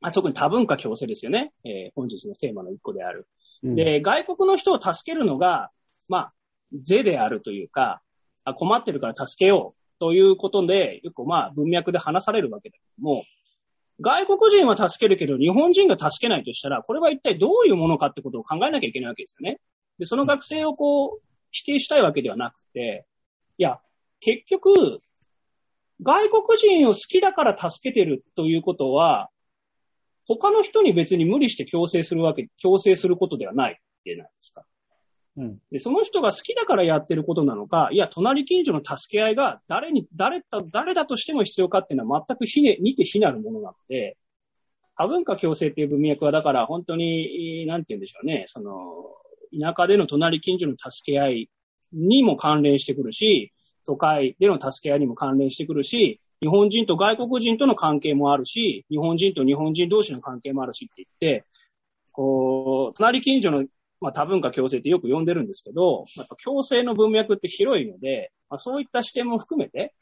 [0.00, 1.52] まあ、特に多文化強制ですよね。
[1.64, 3.26] えー、本日のテーマの一個である。
[3.62, 5.70] うん、で、外国の人を助けるのが、
[6.08, 6.32] まあ、
[6.72, 8.02] 是であるというか、
[8.56, 13.24] 困ってるから助けようということで、よくまあ文脈で話されるわけだけども、
[14.00, 19.60] 外国人は助けるけど、日本人が助けないとしたら、これは一体どういうものかってことを考えなきゃいけないわけですよね。
[19.98, 23.06] で、その学生をこう、否定したいわけではなくて、
[23.58, 23.80] いや、
[24.20, 25.00] 結局、
[26.02, 29.28] 外国人を好きだから助けてるということは、
[30.26, 34.64] 他の人に別に無理して強制するわけ、強制することではないってないですか。
[35.36, 35.58] うん。
[35.70, 44.16] で、その人が好きだからやってることなのか、いや、隣近所の助け合いが誰に、誰だ、誰だとしても必要かっていうのは全くひね、似て非なるものなので、
[44.96, 48.72] 多文化共生っていう文脈はだから本当に、なんて言うんでしょうね、その、
[49.58, 51.50] 田舎での隣近所の助け合い
[51.92, 53.52] にも関連してくるし、
[53.86, 61.44] 都会での助け合いにも関連してくるし、日本人と外国人との関係もあるし、日本人と日本人同士の関係もあるしって言って、
[62.12, 63.64] こう、隣近所の
[64.00, 69.94] まあ多文化共生ってよく呼んでるんですけど、やっぱ共生の文脈って広いので、まあ、そういった視点も含めて、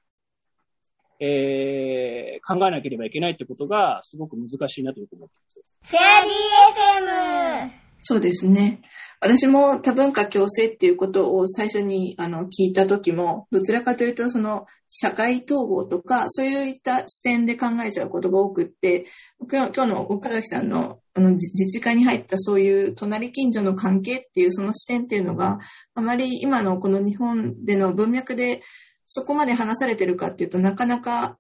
[1.20, 5.60] えー、考えなければいけないってことがすごく難しいなというふうに思ってます。
[5.82, 7.87] フェアリー FM!
[8.02, 8.80] そうですね。
[9.20, 19.06] 私も多文化共生っていうことを最初にあの聞いた時も、どちらかというとその社会統合とか、そういった視点で考えちゃうことが多くって、
[19.50, 25.58] 今日今日の岡崎さんのあの自治会に入ったそういう隣近所の関係っていうその視点っていうのが、
[25.94, 28.62] あまり今のこの日本での文脈で
[29.04, 31.38] そこまで話されてるかっていうとなかなか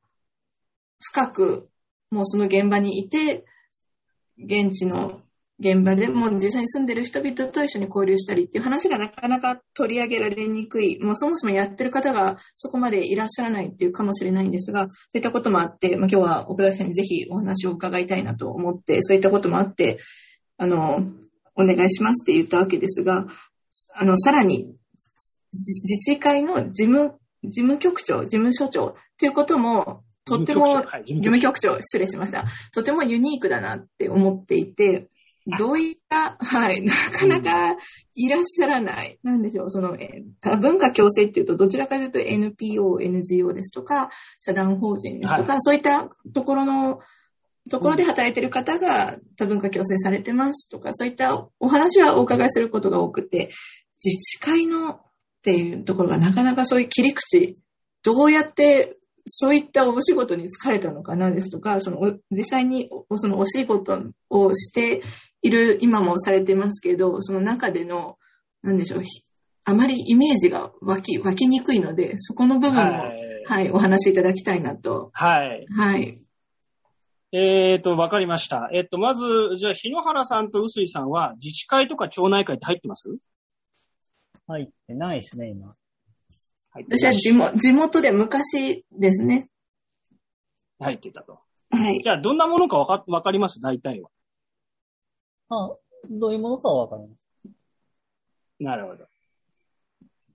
[0.98, 1.68] 深く
[2.10, 3.44] もうその現場にいて、
[4.36, 5.20] 現地の
[5.60, 19.98] 現場でも実際に住んでる人々と一緒に交流したりっていう話がなかなか取り上げられにくい、もうそもそもやってる方がそこまでいらっしゃらないっていうかもしれないんですが、そういったこともあって、まあ、今日は奥田さんにぜひお話を伺いたいなと思って、そういったこともあって、
[20.58, 21.02] あの、
[21.56, 23.26] お願いしますって言ったわけですが、
[23.96, 24.72] あの、さらに、
[25.52, 32.44] 自治会の事務、事務局長、事務所長ということも、とっても、事務局長、失礼しました。
[32.72, 35.08] とてもユニークだなって思っていて、
[35.56, 37.76] どういった、はい、なかなか
[38.14, 39.18] いらっしゃらない。
[39.22, 47.00] なんでしょう、その、え多文化共生っていうと、どちらかというと NPO、NGO ですとか、社団法人ですとか、はい、そういったところの、
[47.70, 53.50] ところで働いている方が多文化共生されてますとか、そういったお話はお伺いすることが多くて、
[54.02, 55.00] 自治会のっ
[55.42, 57.58] ていうところがなかなかそういう切り口、
[58.02, 65.02] どうやってそういったお仕事に疲れたのかなですとか、その実際にそのお仕事をして
[65.42, 68.18] いる、今もされてますけど、その中での、
[68.62, 69.02] なんでしょう、
[69.64, 75.10] あまりイメージが湧き、湧きにくいので、そこの部分も、はい、はい、お話しいただきたいなと。
[75.12, 75.66] はい。
[75.70, 76.20] はい。
[77.30, 78.70] えっ、ー、と、わかりました。
[78.72, 79.22] えっ、ー、と、まず、
[79.56, 83.10] じゃあ、日野原さんと臼井さんは、自治会とか町内会って入ってます？
[84.46, 85.74] 入ってないですね、今。
[86.72, 89.50] 私は地元地元で昔ですね。
[90.78, 91.40] 入ってたと。
[91.70, 92.00] はい。
[92.02, 93.60] じゃあ、どんなものかわか、わかります？
[93.60, 94.08] 大体は。
[95.50, 95.76] あ、
[96.10, 97.18] どういうものかはわかります。
[98.60, 99.06] なるほど。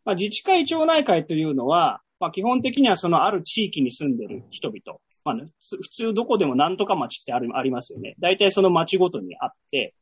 [0.06, 5.00] まあ、自治会町内会というのは、まあ、基本的にはそのある地域に住んでる人々。
[5.26, 8.16] まあ、ね、普通どこでもなんとか町ってある、ありますよね。
[8.20, 9.94] 大体その町ごとにあって、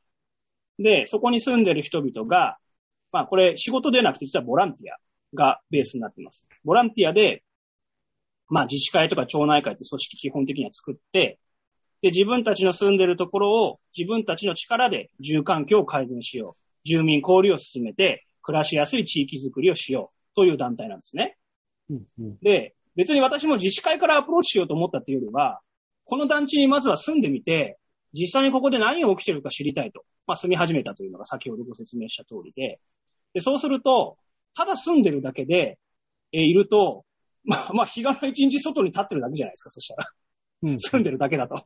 [0.80, 2.58] で、そこに住んでる人々が、
[3.12, 4.98] まあこれ仕事でなくて実はボランティア
[5.36, 6.48] がベースになってます。
[6.64, 7.44] ボランティアで、
[8.48, 11.40] まあ自治会とか町内会って組織基本的には作って、
[12.02, 16.62] で、自分たちの住んでるところを自分たちの力で住環境を改善しよう。
[16.84, 20.36] 住民交流を進めて、暮らしやすい地域づくりをしよう。
[20.36, 21.38] という団体なんですね。
[21.90, 25.60] うんうん、で、別に私も自治会からアプローチしようと思ったっていうよりは、
[26.06, 27.78] この団地にまずは住んでみて、
[28.14, 30.04] 実際にここで何が起きてるか知りたいと。
[30.28, 32.80] まあ、住み始めたというのが先ほどご説明した通りで。
[33.34, 34.18] で、そうすると、
[34.56, 35.80] ただ住んでるだけで、
[36.32, 37.06] えー、いると、
[37.44, 40.10] まあ、まあ、日がの一日外に立ってるだけじゃないですか、そしたら。
[40.64, 40.80] うん。
[40.80, 41.64] 住んでるだけだと。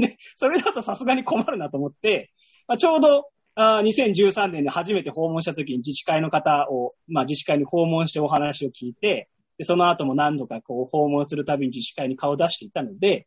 [0.00, 2.30] で、それだとさすがに困るなと思って、
[2.66, 3.30] まあ、ちょうど、
[3.60, 13.26] あ2013年に初めて訪問した時に自治会の方を、まあ自治会に訪問してお話を聞いて、で、その後も何度かこう訪問するたびに自治会に顔を出していったので、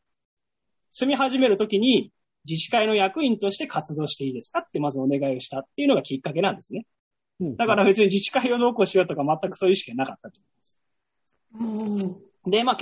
[0.89, 2.13] 住み始める時に
[2.45, 6.85] 自治会の役員として活動していいですかってまずお願いをしたっていうのがきっかけなんですね。
[7.57, 12.49] だから別に自治会をどうこうしようとか全くそういう意識がなかったと思います。
[12.49, 12.77] で、まあ、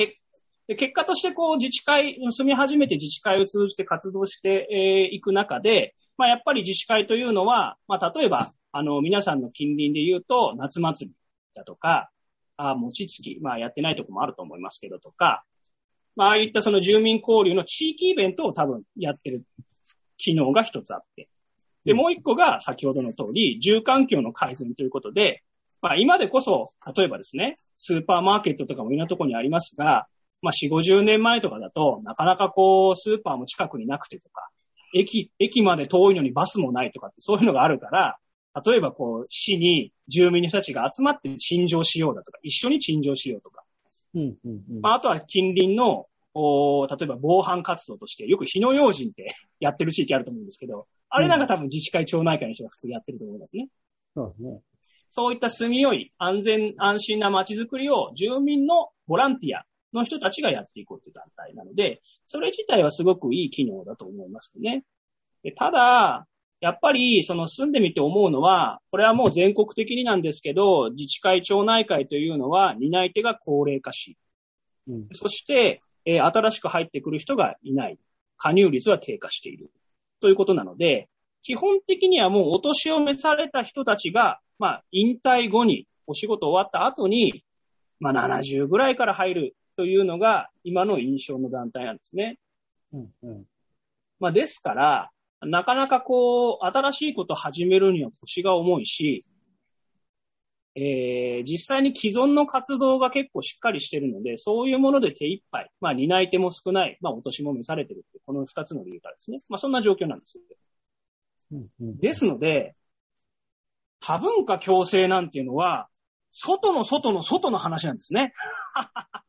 [0.75, 11.15] け結果としてこう自治会、住み始めて自治会を通じて活動していく中で、まあ、やっぱり自治会というのは、まあ、例えば、あの、皆さんの近隣で言うと、夏祭り
[11.55, 12.09] だとか、
[12.57, 15.45] あ餅つき、まあ、やってないとこもあると思いますけどとか、
[16.17, 19.45] まあ、ああいったその住民交流の地域イベントを多分やってる
[20.17, 21.29] 機能が一つあって、
[21.85, 25.43] で、もう一個が先ほどの通り、住環境の改善ということで、
[25.81, 30.07] まあ今でこそ、例えばですね、スーパーマーケットとかもいろんなところにありますが、
[30.41, 34.49] まあ、4、50年前とかだと、なかなかこう、スーパーも近くになくてとか、
[34.93, 38.17] 駅、駅まで遠いのにバスもないとかってそういうのがあるから、
[38.65, 43.63] 例えばこう、市に住民の人たちが集まって陳情しようだとか、一緒に陳情しようとか。
[44.15, 53.67] うんうんうんまあ、あとは近隣の、お例えば防犯活動として、よく火の用心って やってる地域あると思うんですけど、あれなんか多分自治会町内会の人が普通やってると思いますね。
[54.15, 54.61] そうですね。
[55.11, 64.83] そういった住みよい、安全、安心な街づくりを住民のボランティアの人たちがやっていこうという団体なので、それ自体はすごくいい機能だと思いますね。
[65.43, 66.27] でただ、
[66.61, 74.17] やっぱり、その住んでみて思うのは、これはもう全国的になんですけど、自治会、町内会というのは、担い手が高齢化し、
[74.87, 77.97] うんそして、えー新しく入ってくる人がいない。
[78.37, 79.71] 加入率は低下している。
[80.19, 81.07] ということなので、
[81.43, 87.43] 基本的にはもうお年を召された人たちが、まあ、引退後に、お仕事終わった後に、
[87.99, 92.37] まあ、70ぐらいから入るというのが、今の印象の団体なんですね。
[92.91, 93.45] うんうん
[94.19, 99.25] まあ、ですから、なかなかこう、新しいことを始めるには腰が重いし、
[100.75, 109.39] えー、実際に既存の活動が結構しっかりしてるので、そういうもので手一杯、まあ、担い手も少ない、まあ、お年も召されてるって、この二つの理由からですね。
[109.47, 110.43] まあ、そんな状況なんですよ。
[111.53, 112.75] うんうんですので、
[114.01, 115.87] 多文化共生なんていうのは、
[116.31, 118.33] 外の外の外の話なんですね。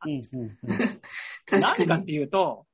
[0.07, 0.59] うんう。
[1.61, 2.67] 何かっていうと、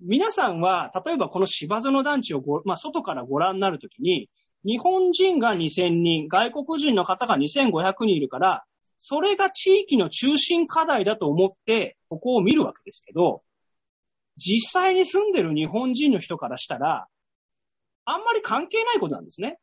[0.00, 4.28] 皆さんは、例えばこの芝園団地をご、まあ、外からご覧になるときに、
[4.64, 8.64] 日本人が2000人、外国人の方が2500人いるから、
[8.98, 13.42] それが地域の中心課題だと思って、ここを見るわけですけど、
[14.36, 17.06] 実際に住んでる日本人の人からしたら、
[18.06, 19.58] あんまり関係ないことなんですね。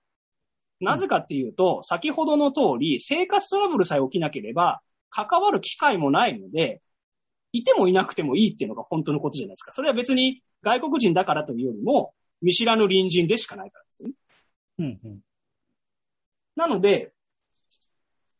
[0.81, 6.81] なぜかっていうと、先ほどの通り、生活トラブルさえ起きなければ、関わる機会もないので、
[7.53, 9.71] いてもいなくてもいいっていうのが本当のことじゃないですか。
[9.71, 14.15] それは別に外国人だからというよりも、見知らぬ隣人でしかないからですよね。
[14.79, 15.19] うんうん
[16.53, 17.13] なので、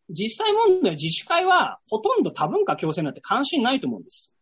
[0.09, 4.37] 実際問題、自治会はほとんど多文化共生なんて関心ないと思うんです。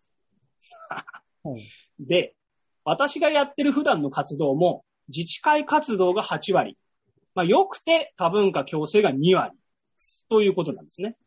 [1.45, 1.57] うん
[1.99, 2.35] で、
[2.83, 6.77] 私がやってる普段の活動も、自治会活動が8割。
[7.35, 9.53] まあ、よくて多文化共生が2割。
[10.29, 11.17] ということなんですね。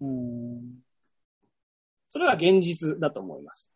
[0.00, 0.82] うん
[2.10, 3.72] それは現実だと思います。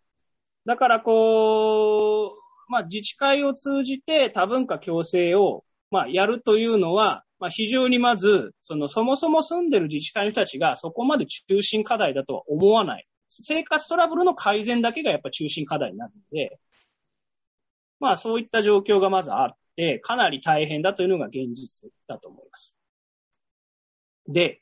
[0.67, 13.07] だからこう、まあ自治会を通じて多文化共生を、まあやるというのは、まあ非常にまず、そのそもそも住んでる自治会の人たちがそこまで中心課題だとは思わない。
[13.31, 16.59] 生活トラブルの改善だけがやっぱ中心課題になるので、
[18.01, 22.77] まあそういった状況がまずあって、かなり大変だというのが現実だと思います。
[24.29, 24.61] で、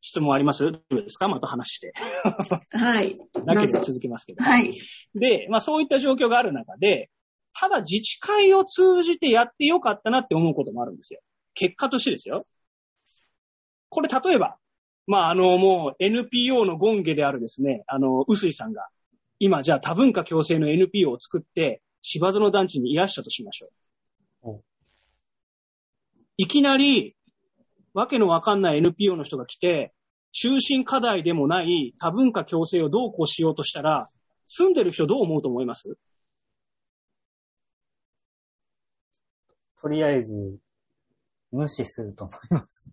[0.00, 0.70] 質問あります？
[0.70, 1.28] どうですか？
[1.28, 1.92] また話して。
[2.72, 3.16] はい。
[3.46, 4.44] だけで続けますけど。
[4.44, 4.78] はい。
[5.14, 7.10] で、まあそういった状況がある中で、
[7.58, 11.20] ただ自治会を通じてやってよかったなって思うこともあるんですよ。
[11.54, 12.44] 結果としてですよ。
[13.88, 14.58] これ例えば、
[15.06, 18.88] まああのもう NPO の権下であるですね、あの、臼井さんが、
[19.38, 23.68] 今じゃあ多文化共生の NPO を作って、芝園団地にいらっしゃとしましょ
[24.42, 24.62] うお。
[26.36, 27.16] いきなり、
[27.94, 29.94] わけのわかんない NPO の人が来て、
[30.32, 34.10] 中心課題でもない多文化共生をどうこうしようとしたら、
[34.46, 35.96] 住んでる人どう思うと思います？
[39.80, 40.58] とりあえず、
[41.52, 42.90] 無視すると思います。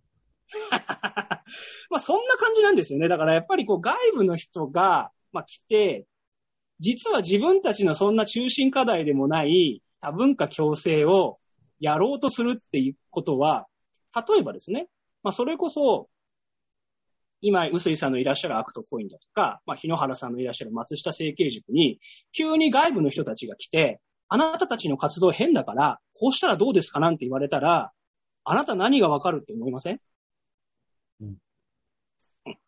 [0.71, 3.09] まあそんな感じなんですよね。
[3.09, 6.07] だからやっぱりこう外部の人が、まあ来て、
[6.81, 11.37] 実は自分たちのそんな中心課題でもない多文化共生を
[11.79, 13.67] やろうとするっていうことは、
[14.15, 14.87] 例えばですね、
[15.23, 16.09] まあそれこそ、
[17.43, 21.99] 今、臼井さんのいらっしゃるアクトコインだとか、まあ、日野原さんのいらっしゃる松下整形塾に、
[22.37, 27.91] 急に外部の人たちが来て、あなたたちの活動変だから、こうしたらどうですかなんて言われたら、
[28.43, 29.99] あなた何がわかるって思いません？
[31.19, 31.35] で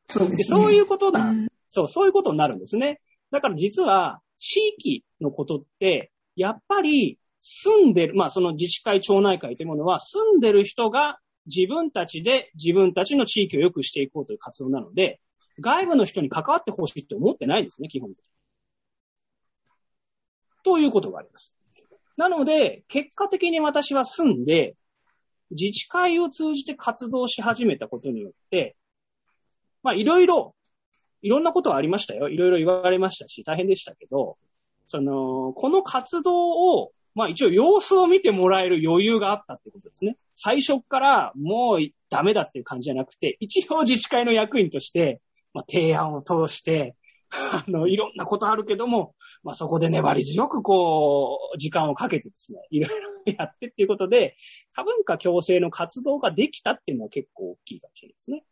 [0.08, 0.44] そうね。
[0.44, 3.00] そういうことだ、うんそう、そういうことになるんですね。
[3.34, 15.20] だから実は、地域のことって、やっぱり住んでる、まあその自治会、町内会というものは、住んでる人が自分たちで自分たちの地域を良くしていこうという活動なので、
[15.60, 18.26] 外部の人に関わってほしいって思ってないんですね、基本的に。
[20.64, 21.58] ということがあります。
[22.16, 24.76] なので、結果的に私は住んで、
[25.50, 28.76] 自治会を通じて活動し始めたことによって、
[29.82, 30.56] まあいろいろ、
[31.24, 32.30] いろんなことはありましたよ。
[32.30, 34.38] いろいろ言われましたし、大変でしたけど、
[34.86, 40.18] その、この活動を、まあ一応様子を見てもらえる余裕があったってことですね。
[40.36, 45.22] 最初からもうダメだっていう感じじゃなくて、一応自治会の役員として、
[45.54, 46.96] まあ提案を通して、
[47.30, 54.36] あの、いろんなことあるけども、まあそこで粘り強くこう、時間をかけてですね、いろいろやってっていうことで、
[54.76, 58.44] 多文化共生の活動ができたっていうのは結構大きいかもしれないですね。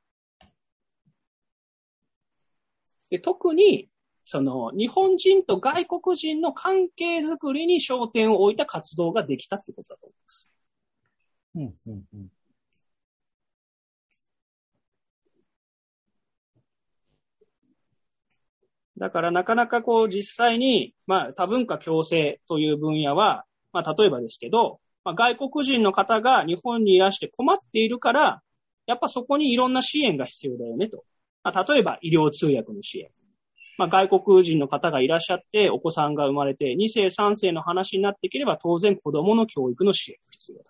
[3.11, 3.89] で、特に、
[4.23, 10.53] その、日本人と外国人の関係づくりに焦点を置いた活動ができたってことだと思います。
[11.55, 12.27] うん、うん、うん。
[18.97, 28.41] だからなかなかこう実際に、まあ多文化共生という分野は、まあ例えばですけど、まあ、外国人の方が日本にいらして困っているから、
[28.85, 31.03] やっぱそこにいろんな支援が必要だよねと。
[31.43, 33.09] まあ、例えば医療通訳の支援。
[33.77, 40.65] まあ、外国人の方がいらっしゃってお子さんが生まれて2世3世の話になっていければ当然子供の教育の支援が必要だ。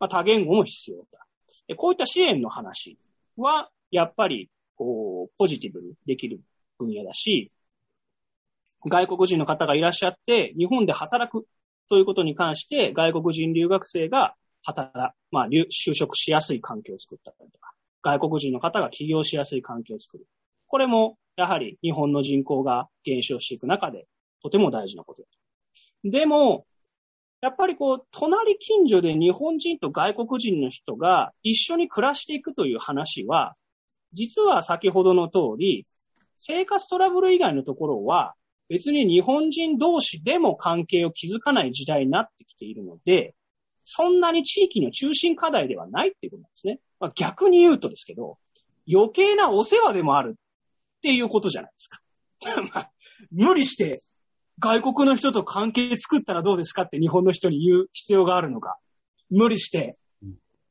[0.00, 1.76] まあ、多言語も必要だ。
[1.76, 2.98] こういった支援の話
[3.36, 6.40] はやっぱりこうポジティブにできる
[6.78, 7.50] 分野だし、
[8.84, 11.46] 外国人の方がいらっしゃって、日本で働く
[11.88, 17.71] ということに関して、外国人留学生が働、まあ、就職しやすい環境を作ったりとか、
[18.02, 20.26] 外国人の方が起業しやすい環境を作る。
[20.66, 24.06] これも、やはり日本の人口が減少していく中で、
[24.42, 25.28] とても大事なことだ
[26.04, 26.10] と。
[26.10, 26.66] でも、
[27.40, 33.54] やっぱりこう、隣近所で日本人と外国人の人が一緒に暮らしていくという話は、
[34.12, 35.86] 実は先ほどの通り、
[36.36, 38.34] 生活トラブル以外のところは、
[38.68, 43.34] 別に日本人同士でも関係を築かない時代になってきているので、
[43.84, 46.80] そんなに地域の中心課題ではないっていうことなんですね。
[47.00, 48.38] まあ、逆に言うとですけど、
[48.92, 52.00] 余計なお世話でもあるっていうことじゃないですか。
[52.74, 52.88] ま、
[53.30, 54.00] 無理して
[54.58, 58.78] 外国の人と関係作ったらどうですかって日本の人に言う必要があるのか。
[59.30, 59.96] 無理して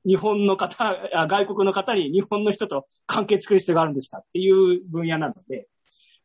[0.05, 0.95] 日本の方、
[1.27, 5.67] 外国の方に日本の人と関係作る必要があるんですかっていう分野なので、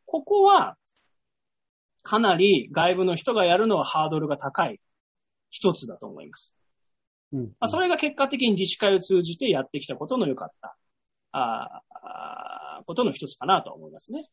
[0.05, 0.77] ここは
[2.01, 4.79] かなり外部の人がやるのはハードルが高い
[5.49, 6.55] 一つだと思います。
[7.31, 10.77] まあ、それが結果的に自治会を通じてやってきたことの良かった
[11.31, 11.81] あ
[12.85, 14.23] ことの一つかなと思いますね。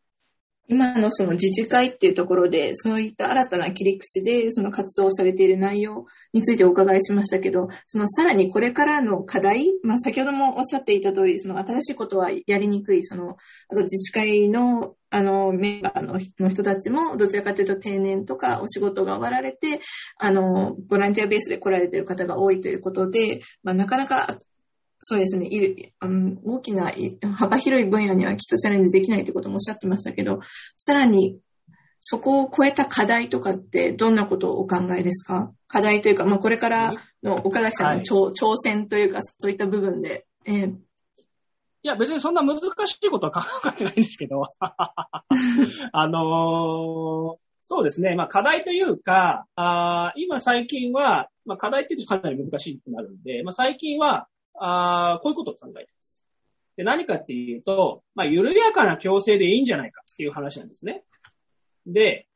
[0.69, 13.37] 今のその自治会っていうところで、そういった新たな切り口でその活動されている内容についてお伺いしましたけど、そのさらにこれからの課題、まあ先ほどもおっしゃっていた通り、その新しいことはやりにくい、その、
[13.69, 19.81] あと自治会のあのメンバーのの人たちもどちらかというと定年とかお仕事が終わられて、
[20.19, 24.39] あの、ボランティアベースで来られている方が多いということで、まあなかなか
[25.07, 26.90] そうですね、いる、あの、大きな、
[27.34, 30.40] 幅広い分野にはきっとチャレンジできないということもおっしゃってましたけど、
[30.76, 31.38] さらに、
[32.00, 35.52] そこを超えた課題とかってどんなことをお考えですか？
[35.68, 40.26] 課題というか、まあ、これからの岡崎さんの挑はい、挑戦というか、そういった部分で。
[40.44, 40.76] えー、い
[41.82, 48.14] や、別にそんな難しいことは考えてないんですけど、 あのー、そうですね。
[48.14, 54.28] まあ、課題というか、あ今最近は、まあ、課題って言うとかなり難しいくなるんで、まあ、最近は、
[54.59, 56.28] あこういうことを考えています。
[56.76, 61.05] で、何かっていうと、まあ、緩やかな共生でいいんじゃないかっていう話なんですね。
[61.86, 62.26] で、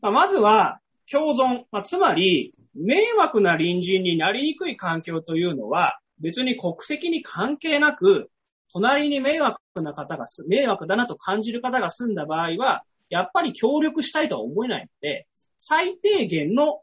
[0.00, 8.30] まあ、まずは、共存、まあ、つまり、迷惑な隣人になりにくい環境というのは、別に国籍に関係なく、
[8.72, 15.26] 隣に迷惑な方が、迷惑だなと感じる方が住んだ場合は、やっぱり協力したいとは思えないので、
[15.58, 16.80] 最低限の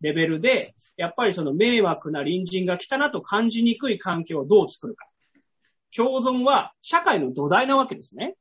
[0.00, 5.06] レベルで、やっぱりその迷惑な隣人が来たなと感じにくい環境をどう作るか。
[5.94, 8.34] 共存は社会の土台なわけですね。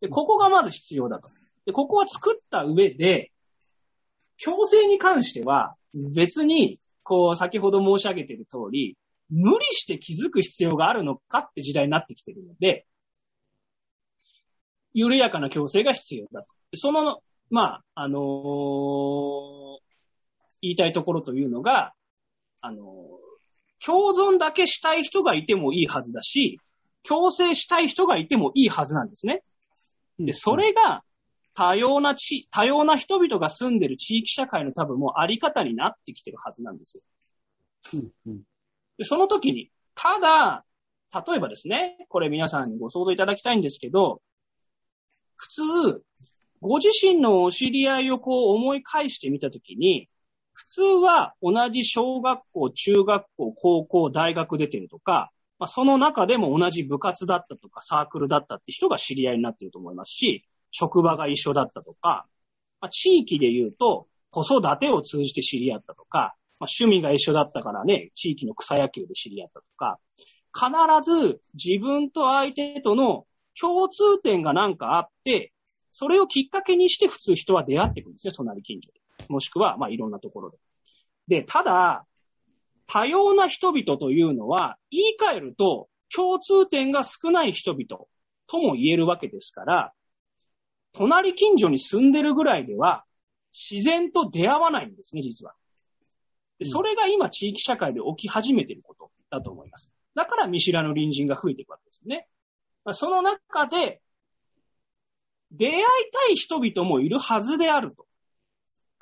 [0.00, 1.28] で、ここがまず必要だと。
[1.66, 3.30] で、ここは作った上で、
[4.36, 5.74] 強制に関しては
[6.14, 8.96] 別に、こう、先ほど申し上げている通り、
[9.28, 12.86] 無理して気づく必要があるのかって時代になってきているので、
[14.94, 16.48] 緩やかな強制が必要だと。
[16.74, 19.91] その、まあ、あのー
[20.62, 21.92] 言いたいところというのが、
[22.60, 22.86] あの、
[23.84, 26.60] 共存だけしたい人がいてもいいはずだし、
[27.02, 29.42] 共生したい人がいてもいいはずなんですね。
[30.18, 31.02] で、それが
[31.54, 37.02] 多様な地、多様な人々が住んでる地域社会の多分もうあり方になってきてるはずなんですよ。
[38.98, 40.64] でその時に、ただ、
[41.26, 44.22] 例えばですね、これ皆さんにご想像いただきたいんですけど、
[45.34, 46.04] 普通、
[46.60, 50.08] ご自身のお知り合いをこう思い返してみたときに、
[50.62, 62.26] 普通は同じ小学校、中学校、高校、大学出てるとか、まあ、その中でも同じ部活だったとかサークルだったって人が知り合いになってると思いますし、職場が一緒だったとか、
[62.80, 69.98] まあ、地域で言うと子育てを通じて知り合ったとか、まあ、趣味が一緒だったからね、地域の草野球で知り合ったとか、
[70.54, 70.70] 必
[71.02, 73.26] ず自分と相手との
[73.60, 75.52] 共通点がなんかあって、
[75.90, 79.01] それをきっかけにして普通人は出会っていくんですね、隣近所で。
[79.28, 80.58] もしくは、まあいろんなところで。
[81.28, 82.06] で、ただ、
[82.86, 88.06] 多様な人々というのは、言い換えると共通点が少ない人々
[88.46, 89.92] とも言えるわけですから、
[90.92, 93.04] 隣近所に住んでるぐらいでは、
[93.52, 95.54] 自然と出会わないんですね、実は。
[96.58, 99.92] でそれが今地域社会で起き始めていることだと思います。
[100.14, 102.28] だから見知らぬ隣人が増えていくわけですね。
[102.92, 104.00] その中で、
[105.50, 108.06] 出会いたい人々もいるはずであると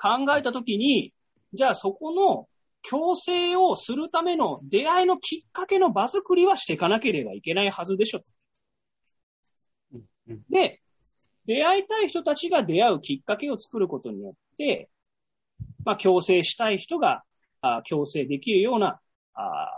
[0.01, 1.13] 考えたときに、
[1.53, 2.49] じゃあそこの
[2.83, 8.23] 強制をするための出会いのきっかけの場作りはしていかなければいけないはずでしょ。
[10.49, 10.81] で、
[11.45, 14.89] 出会いたい人たちが出会うきっかけを作ることによって、
[15.85, 17.23] まあ、強制したい人が、
[17.63, 19.01] あ強制できるような、
[19.35, 19.69] あ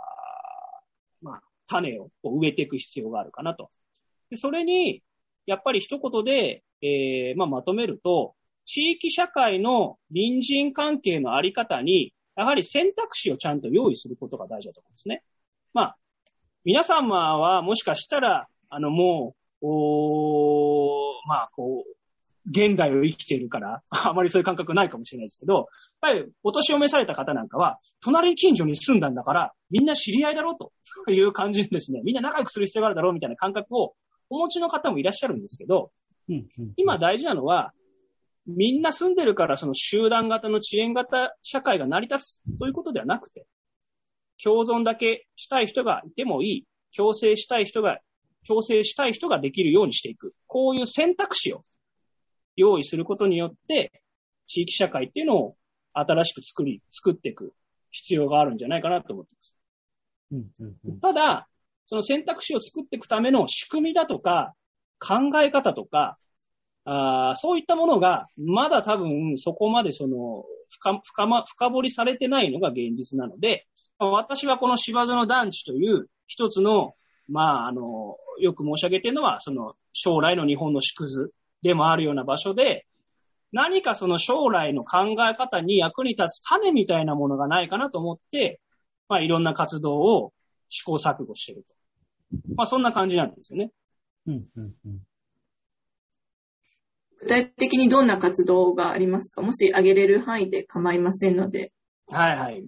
[1.21, 3.71] まあ、種を植えていく必要があるかなと。
[4.29, 5.03] でそれに、
[5.45, 8.35] やっぱり一言で、えー、まあ、まとめると、
[8.65, 15.23] 地域社会の隣人関係のあり方に、やはり選択肢をちゃんと用意することが大事だと思うんですね。
[15.73, 15.97] まあ、
[16.63, 21.93] 皆様はもしかしたら、あの、もう、おまあ、こう、
[22.49, 25.65] 現代を生きているから、 あまりそういう感覚ないかもしれないですけど、やっ
[26.01, 30.71] ぱりお年を召された方なんかは、隣近所に住んだんだから、みんな知り合いだろうと
[31.11, 33.93] いう感じでですね、みんな仲良くする必要があるだろうみたいな感覚を
[34.29, 35.91] お持ちの方もいらっしゃるんですけど、
[36.75, 37.73] 今大事なのは、
[38.45, 43.45] みんな住んでるからその集団型の遅延型社会が成り立つということではなくて、
[44.43, 46.65] 共存だけしたい人がいてもいい、
[46.95, 47.99] 共生したい人が、
[48.45, 50.33] 共生したい人ができるようにしていく。
[50.47, 51.63] こういう選択肢を
[52.55, 54.03] 用意することによって、
[54.47, 55.55] 地域社会っていうのを
[55.93, 57.53] 新しく作り、作っていく
[57.91, 59.57] 必要があるんじゃないかなと思ってます。
[60.31, 61.47] うんうんうん、ただ、
[61.85, 64.53] その選択肢を作っていくための仕組みだとか、
[64.99, 66.17] 考え方とか、
[66.85, 73.65] あそういったものが、まだ多分そこまでその深、深ま、深掘りされてないのが現実なので、
[73.99, 76.95] 私はこの芝園団地という一つの、
[77.29, 81.31] まあ、あの、よく申し上げてるのは、その将来の日本の縮図
[81.61, 82.85] でもあるような場所で、
[83.51, 88.59] 何かその将来の考え方に役に立つ種みたいなものがないかなと思って、
[89.07, 90.33] まあ、いろんな活動を
[90.69, 91.73] 試行錯誤していると。
[92.55, 93.71] まあ、そんな感じなんですよね。
[94.25, 94.99] うんうんうん
[97.23, 99.41] 具体的にどんな活動がありますか？
[99.41, 101.71] もし挙げれる範囲で構いませんので。
[102.07, 102.63] はいはい。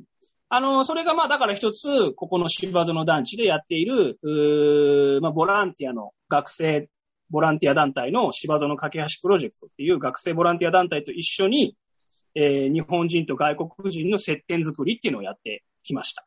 [0.47, 6.87] あの、それがまあだから一つ、ここの芝園団地でやっている、うまあボランティアの学生
[7.29, 11.75] ボランティア団体の芝園架け橋プロジェクトっていう学生ボランティア団体と一緒に、
[12.35, 16.25] えー、日本人と外国人の接点作りっていうのをやってきました。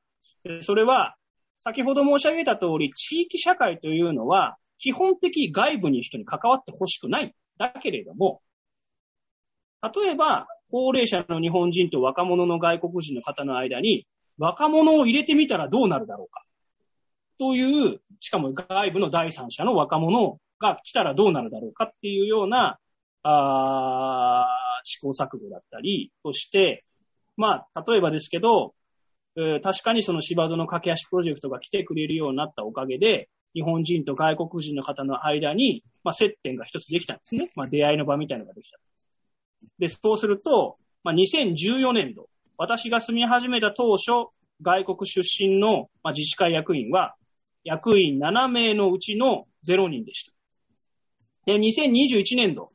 [0.63, 1.15] それは、
[1.59, 7.35] 先ほど申し上げた通り、地域社会というのは、基本的外部に人に関わってほしくない。
[7.59, 8.41] だけれども、
[9.83, 14.07] 例えば、高齢者の日本人と若者の外国人の方の間に、
[14.39, 16.45] 若者を入れてみたらどうなるだろうか。
[17.39, 22.79] という、しかも外部の第三者の若者が来たらどうなるだろうかっていうような、
[23.23, 24.47] あ
[24.85, 26.85] 試行錯誤だったりとして、
[27.37, 28.75] まあ、例えばですけど、
[29.37, 37.51] え、確かにその芝園駆け足プロジェクトが来てくれるようになったおかげで、日本人と外国人の方の間に、まあ、接点が一つできたんですね。
[37.55, 38.79] まあ、出会いの場みたいなのができた。
[39.79, 44.31] で、そうすると、まあ、2014年度、私が住み始めた当初、
[44.63, 47.15] 外国出身の、まあ、自治会役員は、
[47.65, 50.33] 役員7名のうちの0人でした。
[51.47, 52.71] で、2021年度、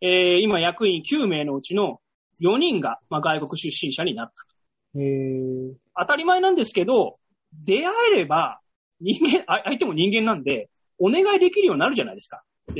[0.00, 2.00] えー、今役員9名のうちの
[2.40, 4.54] 4人が、まあ、外国出身者になったと。
[5.96, 7.18] 当たり前なんですけど、
[7.52, 8.60] 出会えれば、
[9.00, 12.42] 人間、相手も人間なんで、お願いできるようになるじゃないですか。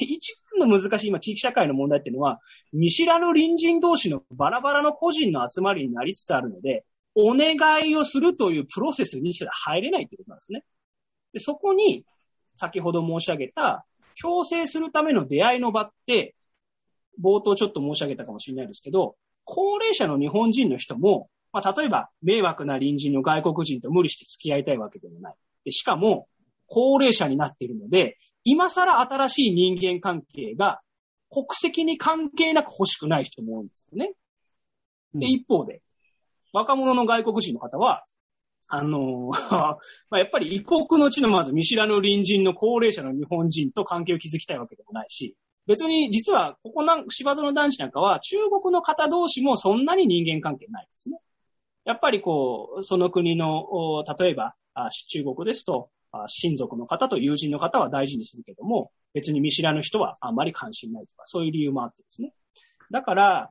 [0.00, 2.40] 一番の難しい今地域社会の問題っていうのは、
[2.72, 7.56] 見知らぬ隣人同士のバラバラの個人の集まりになりつつあるので、お願
[7.88, 10.64] いをするというプロセスにすら入れないってことなんですね。
[11.32, 12.04] でそこに、
[12.54, 16.34] 先ほど申し上げた、強制するための出会いの場って、
[17.22, 25.34] 冒頭ちょっと申し上げたかもしれないですけど、高齢者の日本人の人も、まあ、例えば、迷惑な隣人の外国人と無理して付き合いたいわけでもない。
[25.64, 26.28] でしかも、
[26.66, 30.80] 高齢者になっているので、今更新しい人間関係が
[31.30, 34.14] 国籍に関係なく欲しくない人も多いんですよね。
[35.14, 35.82] で、一方で、
[36.52, 38.04] 若者の外国人の方は、
[38.68, 39.78] あの ま
[40.10, 45.36] あ、やっぱり異国の地のまず見知らぬ隣人の高齢者の日本人と関係を築きたいわけでもないし、
[45.66, 51.18] 別に実はここなん、芝園男子なんかは中国の方同士もそんなに人間関係ないですね。
[51.84, 62.32] やっぱりこう、その国の、例えば、あ中国ですと、あ親族の方と友人の方は大事にするけども、別に見知らぬ人はあんまり関心ないとか、そういう理由もあってですね。
[62.90, 63.50] だから、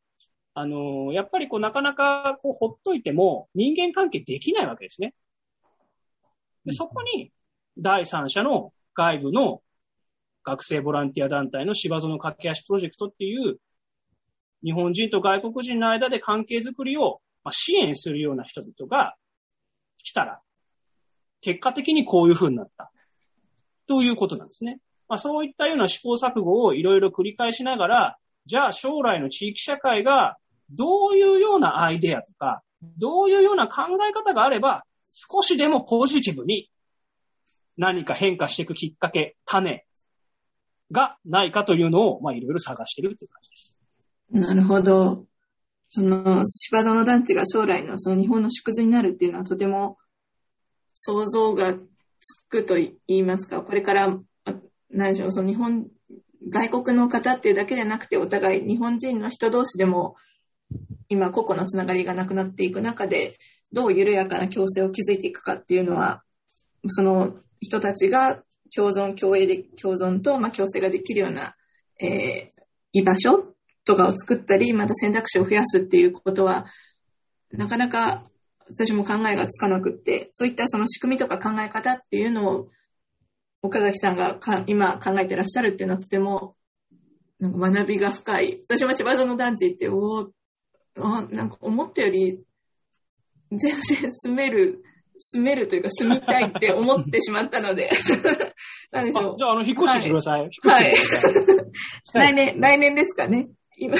[0.53, 5.13] あのやっぱりこう、なかなかこう、ほっといても人間関係できないわけですね。
[6.65, 7.31] でそこに、
[7.77, 9.61] 第三者の外部の
[10.43, 13.57] 学生ボランティア団体の芝園駆け足プロジェクトっていう、
[14.63, 19.15] 日本人と外国人の間で関係づくりを支援するような人々が
[19.97, 20.41] 来たら、
[21.41, 22.91] 結果的にこういう風になった。
[23.87, 24.79] ということなんですね。
[25.09, 30.37] まあ、そういったような試行錯誤をいろいろ繰り返しながら、じゃあ将来の地域社会が
[30.69, 32.61] どういうようなアイデアとか、
[32.97, 36.69] どういうような考え方があれば、少しでもポジティブに
[37.77, 39.85] 何か変化していくきっかけ、種
[40.91, 43.81] がないかというのを、まあ、いろいろ探してるっていう感じです。
[44.31, 45.25] なるほど。
[45.89, 49.97] その、芝園団地が将来のその日本の縮図になるっていうのはとても
[50.93, 54.19] 想像がつくと言いますか、これから、
[54.89, 55.87] 何でしょう、その日本、
[56.49, 60.15] 外国の方っていうだけでなくて、お互い日本人の人同士でも、
[61.09, 63.37] 今個々のつながりがなくなっていく中で、
[63.71, 66.23] どう緩やかな共生を築いていくかっていうのは、
[66.87, 68.43] その人たちが
[68.75, 71.55] 共存、共栄で、共存と、まあ、共生ができるような、
[71.99, 72.61] えー
[72.93, 76.65] 居場所とかを作ったり、また選択肢を増やすっていうことは、
[77.51, 78.23] なかなか
[78.73, 82.69] 私も考えがつかなくって、そういったその仕組みとか考え方っていうのを、
[83.63, 86.55] 岡崎さんがか今考えてらっしゃるっていうのはとても、
[87.39, 88.61] なんか学びが深い。
[88.67, 90.29] 私も芝園団地って、おー
[90.99, 92.39] あ、なんか思ったより、
[93.51, 93.79] 全然
[94.13, 94.83] 住める、
[95.17, 97.89] 住めるというか住みたいって思ってしまったので、
[98.91, 99.33] なんでしょう。
[99.33, 100.41] あじゃあ、あの、引っ越してきてください。
[100.41, 101.63] はい引っ越してきてくだ
[102.05, 102.31] さい。
[102.31, 103.49] 来年、来年ですかね。
[103.77, 103.97] 今、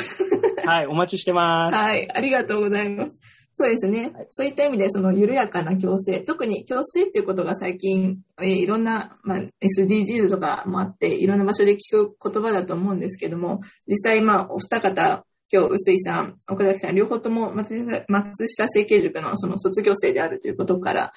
[0.65, 1.75] はい、お待ちしてます。
[1.75, 3.11] はい、ありがとうございます。
[3.53, 4.13] そうですね。
[4.29, 21.11] そういった意味で、その緩やかな共生、特に共生っていうことが最近、えーいろんな、まあ、SDGs とかもあって、いろんな場所で聞く言葉だと思うんですけども、実際、まあ、お二方、今日、臼井さん、岡崎さん、両方とも松下松下政経塾のその卒業生であるということから、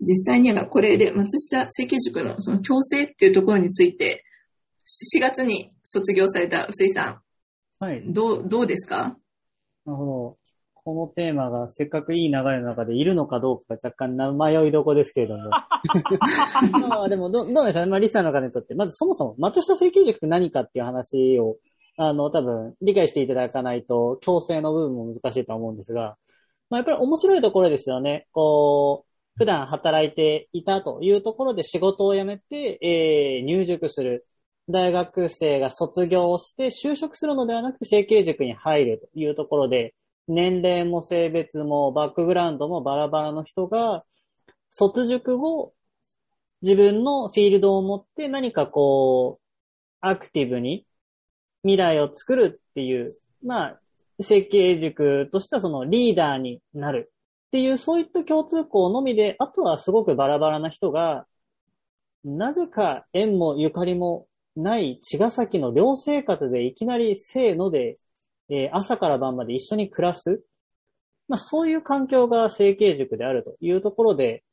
[0.00, 4.24] 実際にはこれで松下政経塾のその共生っていうところについて、
[5.16, 7.22] 4月に卒業された臼井さ
[7.80, 8.00] はい。
[8.00, 9.16] ん、どう、どうですか？
[9.86, 10.37] なるほど。
[10.88, 15.50] このテーマがせっかくいい流れの中でいるのかどうか若干な迷いどこですけれども。
[16.88, 17.90] まあでもど、どうでしょうね。
[17.90, 18.74] まあリスナーの方にとって。
[18.74, 21.58] まずそもそも松下政経塾って何かっていう話を、
[21.98, 26.16] あの、多分理解していただかないと、強制の部分も難しいとは思うんですが、
[26.70, 28.26] まあやっぱり面白いところですよね。
[28.32, 34.24] こう、普段働いていたというところで仕事を辞めて、えー、入塾する。
[34.70, 39.94] 大学生が卒業して就職するのではなくて成形塾に入るというところで、
[40.28, 44.04] 年齢も性別もバックグラウンドもバラバラの人が、
[44.70, 45.72] 卒塾後、
[46.62, 49.44] 自分のフィールドを持って何かこう、
[50.00, 50.86] アクティブに
[51.62, 53.80] 未来を作るっていう、まあ、
[54.20, 57.12] 設計塾としてはそのリーダーになる
[57.46, 61.26] っていう、そういった共通項のみで、あとはすごくバラバラな人が、
[62.24, 64.26] なぜか縁もゆかりも
[64.56, 67.98] ない茅ヶ崎の寮生活でいきなりせーので、
[68.50, 70.42] えー朝から晩まで一緒に暮らす。
[71.28, 74.44] まあそういう環境が成形塾であるというところで、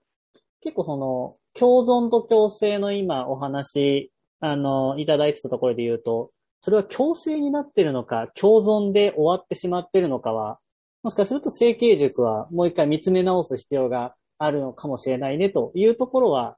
[0.61, 6.31] 結構その、共存と共生の今お話、あの、いただいてたところで言うと、
[6.61, 10.59] それは共生になってるのか、共存で終わってしまってるのかは、
[11.03, 16.57] もしかすると成形塾はもう一回見つめ直す必要があるのかもしれないねというところは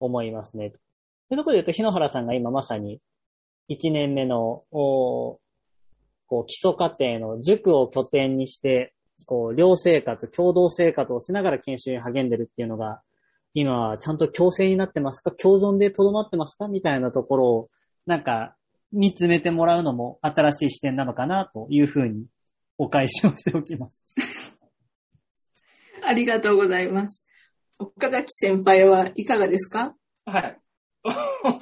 [0.00, 0.70] 思いますね。
[0.70, 0.76] と
[1.30, 3.00] いうところで言うと、日野原さんが今まさに
[3.70, 4.64] 1年目の、
[6.26, 8.92] こう基礎課程の塾を拠点にして、
[9.26, 13.00] こう、寮生活、共同生活をしながら研修に励んでるっていうのが、
[13.54, 15.30] 今はちゃんと共生になってますか？
[15.32, 16.68] 共存で留まってますか？
[16.68, 17.70] みたいなところを、
[18.06, 18.54] なんか、
[18.92, 22.26] 見つめてもらうのも新しい視点なのかなというふうに
[22.78, 24.04] お返しをしておきます。
[26.06, 27.24] ありがとうございます。
[27.78, 29.96] 岡崎先輩はいかがですか？
[30.24, 30.58] はい。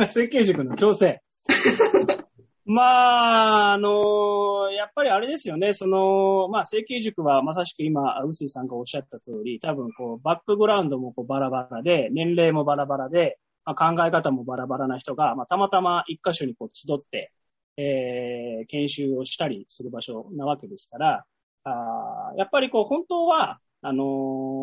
[0.07, 1.23] 設計塾の強制。
[2.67, 17.33] まあ、あのやっぱりあれですよね、その、まあ、成形塾はまさしく今、臼井さんがおっしゃった通り、多分こう、バックグラウンドもこうバラバラで、年齢もバラバラで、まあ、考え方もバラバラな人が、まあ、たまたま一箇所にこう集って、
[17.77, 21.25] えー、研修をしたりする場所なわけですから、
[21.65, 24.05] あやっぱりこう、本当は、あの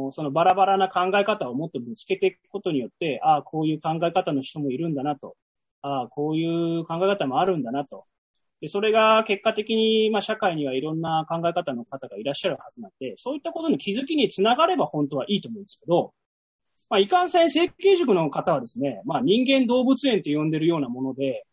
[0.10, 5.36] ーそのバラバラな考え方をもっとぶつけていくことによって、ああ、こういう考え方の人もいるんだなと。
[5.82, 8.06] ああ、こういう考え方もあるんだなと。
[8.62, 16.14] で、それが結果的に、まあ、社会にはいろんな考え方の方がいらっしゃるはずなんで、そういったことの気づきにつながれば本当はいいと思うんですけど、
[16.90, 21.46] まあ、いかんせん設計塾の方はですね、まあ、人間動物園って呼んでるようなもので、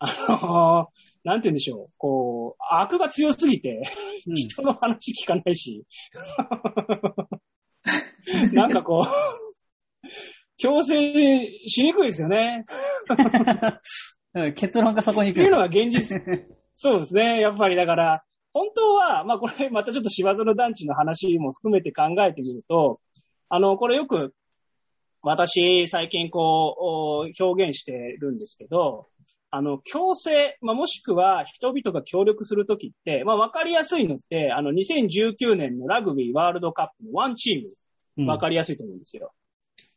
[0.00, 0.88] あの
[1.24, 3.82] なんて言うんでしょう、こう、悪が強すぎて、
[4.26, 5.84] うん人の話聞かないし、
[8.52, 10.08] なんかこう、
[10.58, 12.66] 強制しにくいですよね。
[14.34, 15.40] う ん結論がそこに来る。
[15.40, 16.20] っていうのが現実。
[16.74, 17.40] そうですね。
[17.40, 23.00] やっぱりだから、本当は、まあこれまたちょっと芝園団地の話も含めて考えてみると、
[23.48, 24.34] あの、これよく
[25.22, 29.08] 私最近こうお表現してるんですけど、
[29.50, 39.32] あの、強制、まあ、もしくは人々が協力するときって、まあ、わかりやすいのって、あの、2019年のラグビーワールドカップのワンチーム、うんわかりやすいと思うんですよ。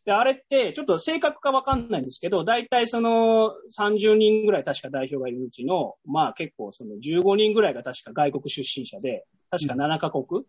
[0.06, 10.44] で、あれって、ちょっと正確かわかんないんですけど、大体その30人ぐらい確か代表がいるうちの、まあ結構その15人ぐらいが確か外国出身者で、確か7カ国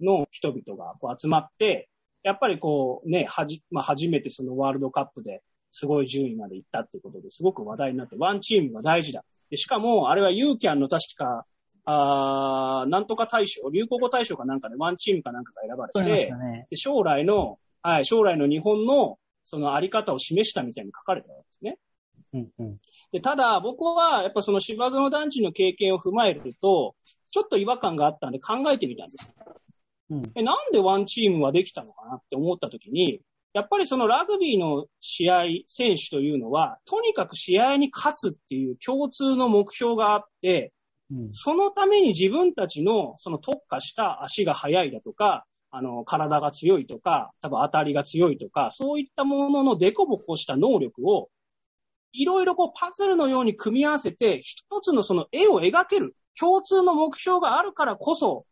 [0.00, 1.88] の人々がこう集まって、
[2.24, 9.24] やっぱりこうね、はじ、まあ初めてそのワールドカップですごい順位まで行ったっていうことですごく話題になって、ワンチームが大事だ。
[9.50, 11.46] でしかも、あれはユーキャンの確か、
[11.84, 16.66] あーなんとか大賞、流行語大賞かなんかでワンチームかなんかが選ばれてね。
[16.70, 21.78] で将来の、はい、将来の日本のそのあり方を示したみたいに書かれたわけですね。
[22.32, 22.78] うんうん。
[23.12, 26.94] で、ただ僕はやっぱその芝園団地の経験を踏まえると、
[27.30, 29.32] ちょっと違和感があったんで考えてみたんです。
[30.10, 30.22] うん。
[30.34, 33.20] え、なんでワンチームはできたのかなって思った時に、
[33.52, 40.72] やっぱりそのラグビーの試合、選手というのは、とにかく試合に勝つっていう共通の目標があって、
[41.10, 41.28] うん。
[41.32, 45.44] そのために自分たちのその特化した足が速いだとか、
[45.74, 51.30] あの、体が強いとか、多分当たりが強いとか、そういったもののデコボコした能力を、
[52.12, 58.44] いろいろこうパズルのように組み合わせて、一つのその絵を描ける、共通の目標があるからこそ、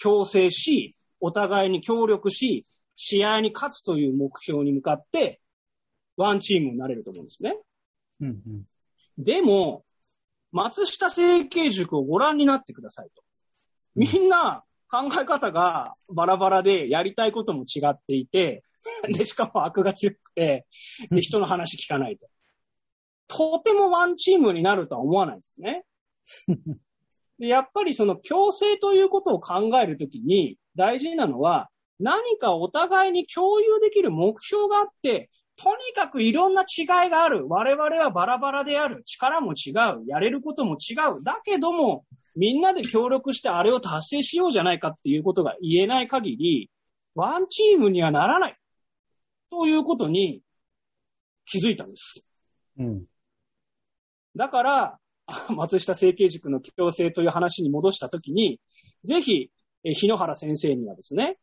[0.00, 2.64] 共生し、お互いに協力し、
[2.94, 5.40] 試合に勝つという目標に向かって、
[6.16, 7.58] ワンチームになれると思うんですね。
[8.20, 8.64] うんうん。
[9.18, 9.84] でも、
[10.52, 13.24] 松下整形塾をご覧になってくださいと。
[13.96, 18.64] みんな考え方がバラバラでやりたいことも違っていて、
[19.08, 20.66] で、しかも悪が強くて、
[21.10, 22.26] で、人の話聞かないと。
[23.28, 25.84] とてもワンチームになるとは思わないですね。
[27.38, 31.68] で、やっぱりその共生ということを考えるときに大事なのは、
[32.00, 37.48] 何かお互いに共有できる目標があって、とにかくいろんな違いがある。
[37.48, 39.02] 我々はバラバラである。
[39.04, 40.04] 力も違う。
[40.06, 41.22] やれることも違う。
[41.24, 42.04] だけども、
[42.38, 46.70] みんなで協力してあれを達成しようじゃないかっていうことが言えない限り、
[47.16, 48.56] ワンチームにはならない。
[49.50, 50.40] ということに
[51.46, 52.30] 気づいたんです。
[52.78, 53.04] うん。
[54.36, 58.60] だから、あ 松下整形塾の共生という話に戻したときに、
[59.02, 59.50] ぜひ、
[59.82, 61.38] え日野原先生にはですね、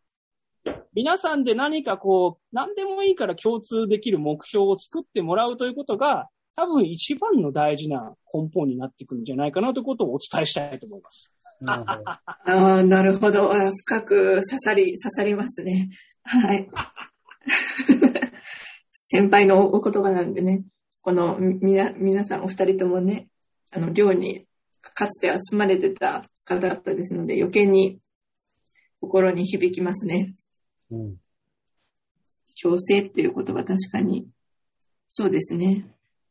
[0.94, 11.36] 皆さんで何かこう、何でもいいから共通できる目標を作ってもらうということが、多分一番の大事な根本になってくるんじゃないかなということをお伝えしたいと思います。
[11.60, 12.10] なるほど。
[12.10, 13.52] ああ、なるほど。
[13.52, 15.90] 深く刺さり、刺さりますね。
[16.24, 16.70] はい。
[18.92, 20.64] 先輩のお言葉なんでね、
[21.02, 23.28] このみみな、皆さんお二人ともね、
[23.72, 24.48] あの、寮に
[24.82, 28.00] かつて集まれてた方々ですので、余計に
[29.02, 30.36] 心に響きますね。
[30.90, 31.18] うん。
[32.56, 34.28] 強制っていう言葉確かに、
[35.08, 35.86] そうですね。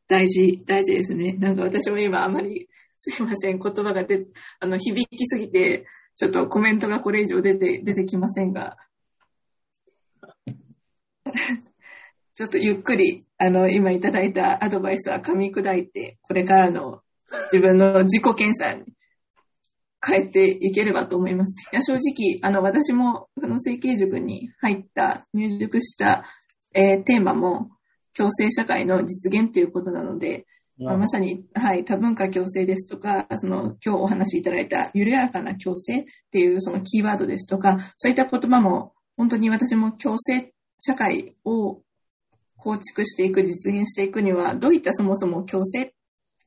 [0.08, 1.32] 大事、大事ですね。
[1.32, 4.26] なんか私も今あまり、すいません、言葉が出、
[4.60, 8.76] あの、響きすぎて、ちょっとコメントがこれ以上出て、出てきませんが、
[12.34, 17.02] ちょっとゆっくり、あの、今いただいたアドバイスは噛み砕いて、これからの
[17.52, 18.84] 自分の自己検査に
[20.04, 21.54] 変えていければと思います。
[21.72, 26.24] いや、正直、あの、私も、あの、整形塾に入った、入塾した、
[26.74, 27.70] えーテーマも、
[28.16, 30.46] 共生社会の実現ということなので、
[30.78, 41.80] まあまさに、はい、多文化共生ですとか、その、今日お話しいただいた、緩やかな共生っていうそのキーワードですとか、そういった言葉も、本当に私も共生社会を
[42.56, 45.94] 構築していく、実現していくには、どういったそもそも共生、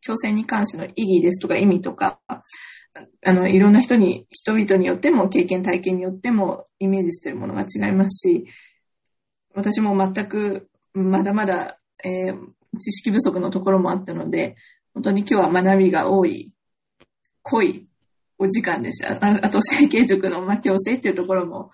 [0.05, 2.19] 共生に関しての意義ですとか意味とか、
[3.25, 8.45] あの、いろんな人に、人々によっても、経験体験によっても、イメージしているものが違いますし、
[9.53, 14.55] 私も全く、まだまだ、えー知識不足のところもあったので、
[14.93, 16.51] 本当に今日は学びが多い、
[17.43, 17.87] 濃い
[18.37, 19.13] お時間でした。
[19.13, 21.71] ああと、整形塾の、まあ、矯正っていうところも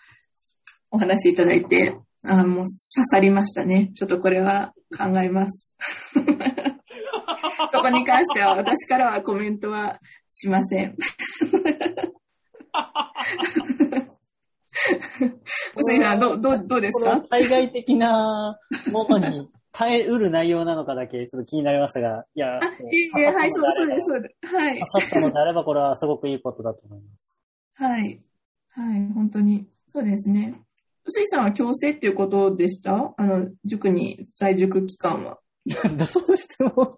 [0.92, 3.92] お話しいただいて、あもう刺さりましたね。
[3.94, 5.70] ちょっとこれは考えます。
[7.74, 10.00] そこに関しては私からはコメントは
[10.32, 10.96] しません。
[15.76, 17.22] うさぎさん、どう、どう、どうですか？
[17.22, 18.58] 対外的な
[18.92, 22.60] ものに耐えうる内容なのかだけちょっと気になりますが、いや、あ、い
[23.18, 24.56] えいえ、はい、そうそうです、そうです。
[24.56, 24.80] はい。
[24.80, 27.40] 刺さったのであれば、これはすごくいいことだと思います。
[27.76, 28.22] はい。
[28.70, 29.68] はい、本当に。
[29.92, 30.62] そうですね。
[31.06, 33.14] 臼井さんは強制っていうことでした？
[33.18, 35.40] あの、塾に在塾期間は。
[35.84, 36.98] なんだその質問。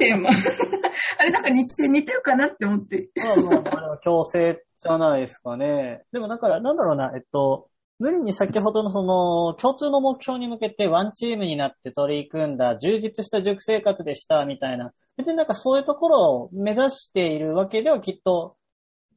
[0.00, 0.30] テーマ。
[1.18, 3.08] あれなんか似て、似てるかなって思って。
[3.16, 6.02] まあまあ、まあでも強制じゃないですかね。
[6.12, 7.68] でもだから、なんだろうな、えっと、
[7.98, 14.92] 無理に先ほどのその、共通の目標に向けてワンチームになって取り組んだ充実した塾生活でした、みたいな。
[15.18, 18.56] 別になんかそういうところを目指しているわけではきっと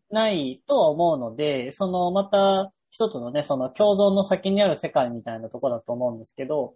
[0.09, 6.75] ないとは思うので、そのまた一つのね、その共存の先にある世界みたいなところだと思うんですけど、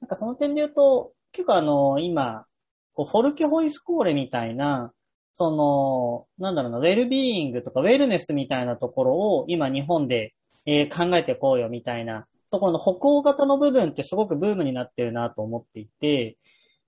[0.00, 2.46] なんかその点で言うと、結構あの、今、
[2.94, 4.92] こうフォルケホイスコーレみたいな、
[5.32, 10.34] その、なんだろうな、ウェルビーイングとかウェルネスみたいなところを今日本で、
[10.66, 16.36] えー考えていこうよみたいなところの北欧型の部分ってすごくブームになってるなと思っていて、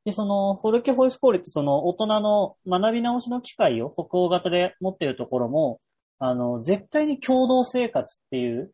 [0.05, 5.81] で、その、フォルケホイスコーレってその大人の学び直しの機会を北欧型で持ってるところも、
[6.19, 8.73] あの、絶対に共同生活っていう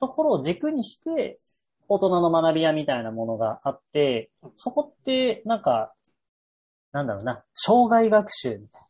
[0.00, 1.38] ところを軸にして、
[1.86, 5.94] 大人の学び屋みたいなものがあって、そこって、なんか、
[6.92, 8.87] なんだろうな、障害学習みたいな。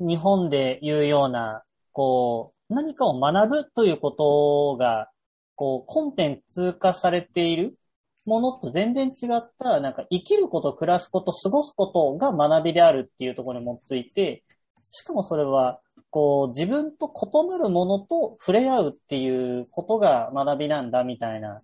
[0.00, 5.10] 日本で言うような、こう、何かを学ぶということが、
[5.56, 7.78] こう、コンテンツ化されている
[8.24, 14.42] ものと全然違った、なんか生きること、暮らすこと、過ごすことが学びであるっていうところにもついて、
[14.90, 21.62] しかもそれは、こう、自分と異なるものと触れ合うっていうことが学びなんだみたいな。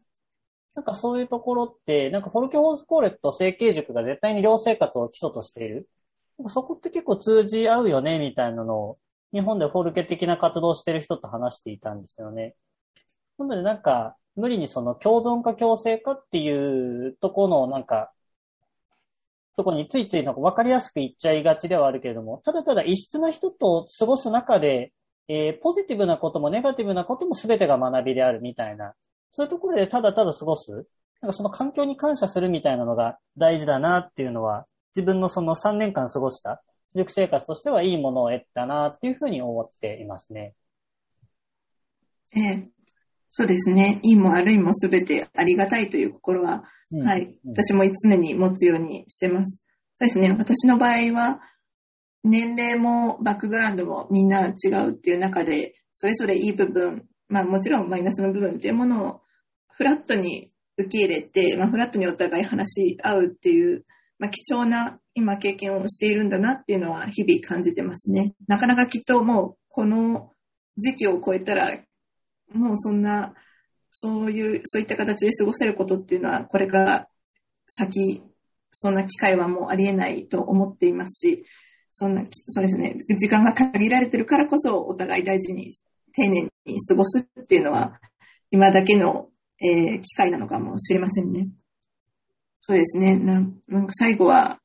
[0.75, 5.89] なんかそういうところって、なんかフォルケホースコーレと成形塾が絶対に寮生活を基礎としている。
[6.49, 8.99] そこって結構通じ合うよね、みたいなのを、
[9.33, 12.55] 日本でフォルケ的な活動してる人と話していたんですよね。
[13.39, 18.13] なのでなんか、無理にその共存か共生かっていうところのなんか、
[19.57, 24.93] とこについついなんか分かりやすく言っちゃいがちではあるけれども、ただただ異質な人と過ごす中で、
[25.29, 28.93] えーポジティブなこともネガティブなことも全てが学びであるみたいな、
[29.31, 30.87] そういうところでただただ過ごす、
[31.23, 34.67] なんかその環境に感謝するみたいなのが大事だなっていうのは、
[34.97, 36.63] 自分のその3年間過ごした
[36.95, 40.55] 塾生活としてはいいものを得たなっていうふうに思っていますね。
[42.35, 42.69] ええ
[43.29, 44.01] そうですね。
[44.03, 47.25] いいも悪いもすべてありがたいという心は、うんはい。
[47.45, 49.65] うん私も常に持つようにしてます。
[49.97, 50.35] そうですね。
[50.39, 51.41] 私の場合は、
[52.25, 59.21] 年齢もバックグラウンドもみんな違うっていう中で、それぞれいい部分、まあもちろんマイナスの部分っていうものを
[59.69, 63.85] フラットに受け入れて、まあフラットにお互い話し合うっていう、
[64.19, 68.35] まあ貴重な今経験をしているんだなっていうのは日々感じてますね。
[68.47, 70.33] なかなかきっともうこの
[70.77, 71.71] 時期を超えたら、
[72.53, 73.35] もうそんな、
[73.91, 77.09] そういう、そういった形で過ごせることっていうのは、これから
[77.67, 78.23] 先、
[78.71, 81.45] そんな機会はもうありえないと思っていますし、
[81.91, 85.73] そんな、そうですね、時間が限られてるからこそ、お互い大事に、
[86.13, 88.01] 丁寧に過ごすっていうのは、
[88.51, 91.49] 今だけの、えー機会なのかもしれませんね。
[92.61, 94.59] そうですね、なんなんか最後は、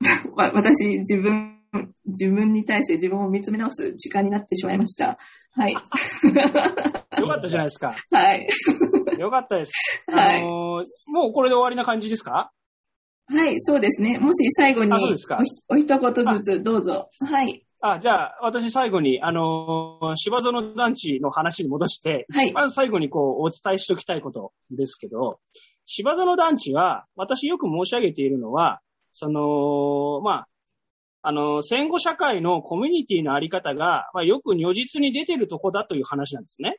[0.36, 1.58] わ私、自分、
[2.06, 5.18] 自分に対して自分を見つめ直す時間になってしまいました。
[5.52, 5.72] はい。
[7.20, 7.94] よかったじゃないですか。
[8.10, 8.48] はい。
[9.18, 9.72] よかったです。
[10.10, 12.52] はいあのーもうこれで終わりな感じですか？
[13.26, 14.18] はい、そうですね。
[14.18, 17.10] もし最後にあそうですかおひお一言ずつどうぞ。
[17.20, 17.66] はい。
[17.80, 22.52] あ、じゃあ、私最後に、あのー芝園団地の話に戻して、はい。
[22.52, 25.40] まず最後にこう、お伝えしておきたいことですけど、
[25.90, 28.80] 芝園団地は、私よく申し上げているのは、
[29.12, 30.48] その、まあ、
[31.22, 36.76] あの、戦後社会のコミュニティのあり方が、まあ、よく如実に出てるとこだという話なんですね。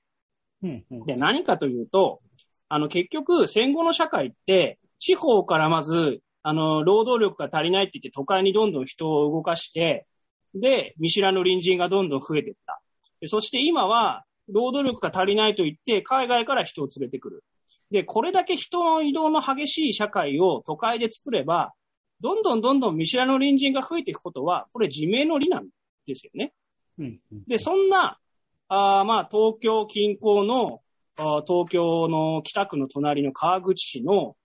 [0.61, 2.21] うんうんで、何かというと、
[2.69, 10.05] あの、結局、戦後の社会って、地方からまず、あの、労働力が足りないって言って都会にどんどん人を動かして、
[10.53, 12.79] で、見知らぬ隣人がどんどん増えていった。
[13.21, 17.43] でそして今は、労働力が足りないと言って、海外から人を連れてくる。
[17.91, 21.73] で、これだけ人の移動の激しい社会を都会で作れば、
[22.21, 25.67] どんどんどんどん見知らぬ隣人が増えていくことは、これ自明の理なん
[26.05, 26.53] ですよね。
[26.97, 28.19] うんうんで、そんな、
[28.67, 30.81] あーまあ、東京近郊の、
[31.17, 34.35] 東京の北区の隣の川口市の、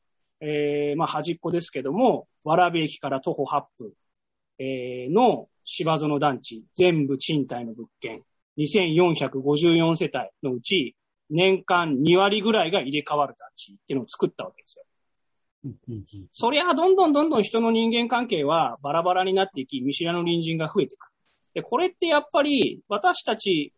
[0.40, 3.92] えーまあ、端っこですけども、蕨駅から徒歩8分、
[4.58, 8.22] えーの芝園団地、全部賃貸の物件、
[8.58, 10.94] 2454世帯のうち、
[11.30, 14.84] 年間2割ぐらいが入れ替わる団地っていうのを作ったわけですよ。
[16.32, 21.10] そりゃ、どんどんどんどん人の人間関係はバラバラになっていき、見知らぬ隣人が増えていく。
[21.54, 23.72] で、これってやっぱり、私たち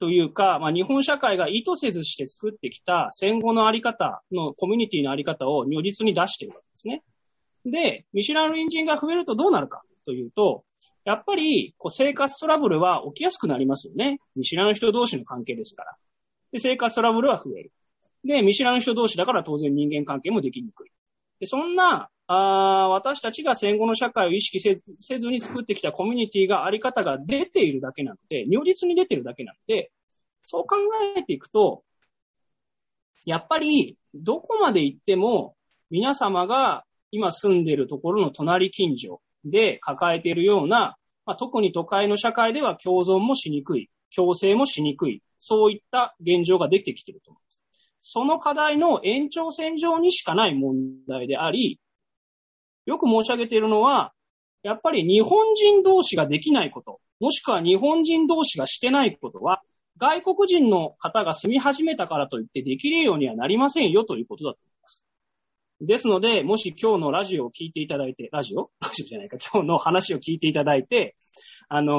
[0.00, 7.02] というか、まあ、日本社会が意図せずして作ってきた戦後のあり方のコミュニティのあり方を如実に出しているわけですね。
[7.64, 10.64] で、見知らぬ隣人が増えるとどうなるかというと、
[11.04, 14.18] やっぱりこう生活トラブルは起きやすくなりますよね。
[14.36, 15.96] 見知らぬ人同士の関係ですから。
[16.54, 17.72] で、生活トラブルは増える。
[18.24, 20.92] で、見知らぬ人同士だから当然人間関係もできにくい。
[21.40, 24.80] で、そんな、あ私たちが戦後の社会を意識せ
[25.18, 29.90] ずに作ってきたコミュニティがあり方が出ているだけなので、如実に出ているだけなので、
[30.44, 30.76] そう考
[31.16, 31.82] えていくと、
[33.26, 35.56] やっぱりどこまで行っても
[35.90, 40.96] 皆様が今住んでいるところの隣近所で抱えているような、
[41.26, 47.62] まあ、特に都会の社会では共存もしにくい、共生もしにくい、そういった現状ができてきていると思います。
[48.00, 50.76] その課題の延長線上にしかない問
[51.06, 51.80] 題であり、
[52.86, 54.12] よく申し上げているのは、
[54.62, 59.60] やっぱり日本人同士ができないこと、もしくは日本人同士がしてないことは、
[59.98, 65.04] 外国人の方が住み始めたからといってできるようにはなりませんよということだと思います。
[65.80, 68.70] ですので、もし今日のラジオを聞いていただいて、ラジオ？
[68.80, 71.16] ラジオじゃないか、今日の話を聞いていただいて、
[71.68, 71.94] あの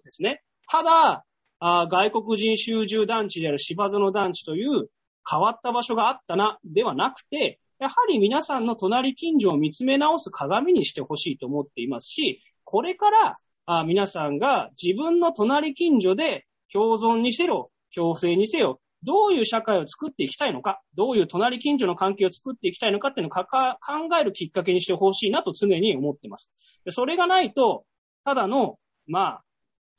[0.00, 1.24] ー、ですね、ただ、
[1.60, 4.88] あ外国人集中団地である芝園団地という
[5.30, 26.50] 変わった場所があったな、ではなくて、やはり皆さんの隣近所を見つめ直す鏡にしてほしいと思っていますし、これからあ皆さんが自分の隣近所で共存にせよ、共生にせよ、どういう社会を作っていきたいのか、どういう隣近所の関係を作っていきたいのかっていうのを考えるきっかけにしてほしいなと常に思っています。
[26.90, 27.84] それがないと、
[28.24, 29.42] ただの、まあ、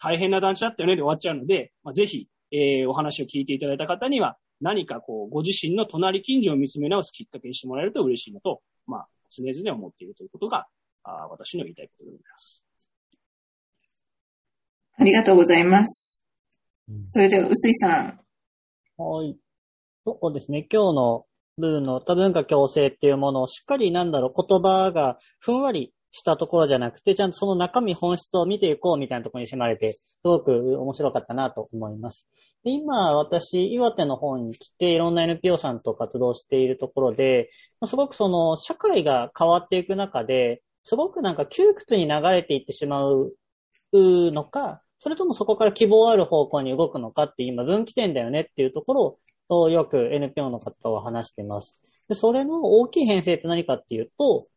[0.02, 10.68] 大変な団地だったよねで終わっちゃうので、まあ、ぜひ、えー、お話を聞いていただいた方には、何かこう、ご自身の隣近所を見つめ直すきっかけにしてもらえると嬉しいのと、まあ、常々思っているということが、
[11.04, 12.66] あ私の言いたいことでございます。
[14.98, 16.22] ありがとうございます。
[17.06, 18.20] それでは、薄井さん。
[18.98, 19.36] はい。
[20.06, 20.68] そうですね。
[20.72, 21.26] 今日の
[21.58, 32.28] 部分の多文化共生っていうものをしっかりなんだろう、言葉がふんわりしたところじゃなくて、ちゃんとその中身本質を見ていこうみたいなところにしまれて、すごく面白かったなと思います。
[32.64, 37.50] で今、私、岩手の方に来て、いろんな NPO さんと活動しているところで、
[37.88, 43.34] すごくその、社会が変わっていく中で、すごくなんか窮屈に流れていってしまう
[43.94, 51.76] のか、それともそこから希望ある方向に動くのかって今分岐点だよねっていうところをよく NPO の方は話しています。
[52.08, 54.48] で、それの大きい編成って何かっていうと、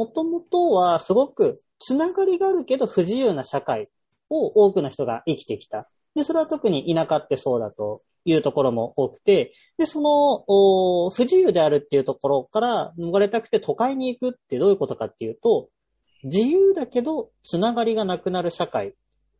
[0.00, 3.90] もともとはすごくつながりがあるけど不自由な社会
[4.30, 5.90] を多くの人が生きてきた。
[6.14, 15.68] で、それは特に田舎ってそうだというところも多くて、で、その、不自由であるっていうところから逃れたくて都会に行くってどういうことかっていうと、
[16.24, 18.92] 自由だけどつながりがなくなる社会っ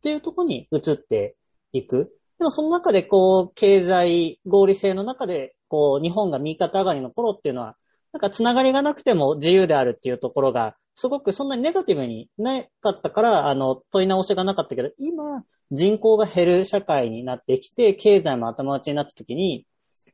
[0.03, 1.35] ていうところに移って
[1.73, 2.15] いく。
[2.37, 7.77] でもその中でこう、経済合理性の中で、こう、日本が右肩上がりの頃っていうのは、
[8.13, 19.65] なんかつながりがなくても自由であるっていうところが、すごくそんなにネガティブになかったから、あの、問い直しがなかったけど、今、人口が減る社会になってきて、経済も頭打ちになった時に、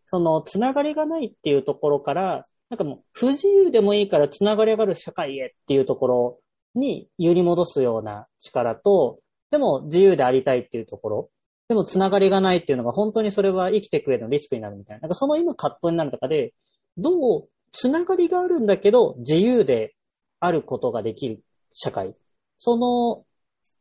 [0.06, 6.40] その、つながりがないっていうところから、なんかもう、不自由でもいいからつながりがある社会へっていうところ
[6.76, 9.20] に揺り戻すような力と、
[9.50, 11.30] でも自由でありたいっていうところ。
[11.68, 15.02] でもつながりがないっていうのが本当にそれは生きていく上のリスクになるみたいな。
[15.02, 16.54] なんかその今葛藤になる中で、
[16.98, 19.96] どうつながりがあるんだけど自由で
[20.40, 21.42] あることができる
[21.74, 22.16] 社会。
[22.58, 23.26] その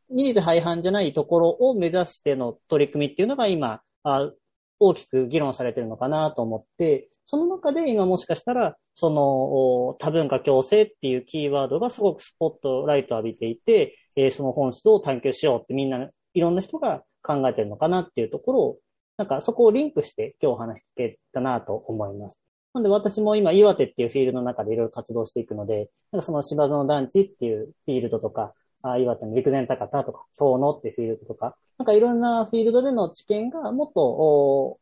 [0.09, 4.31] 二律背反じゃないところを目指しての取り組みっていうのが今、あ
[4.79, 18.77] 大きく議論されてるのかなと思って、その中で今もしかしたら、その多文化共生っていうキーワードがすごくスポットライトを浴びていて、えー、その本質を探求しようってみんな、いろんな人が考えてるのかなっていうところを、
[19.17, 22.37] なんかそこをリンクして今日お話してたなと思います。
[22.73, 28.53] なんで私も今岩手っていうフィールドの中でいろいろ活動していくので、なんかその芝園団地っていうフィールドとか、
[28.83, 34.01] あ岩手の陸前高田とか、京野っていうフィールドとか、なんかいろんなフィールドでの知見がもっと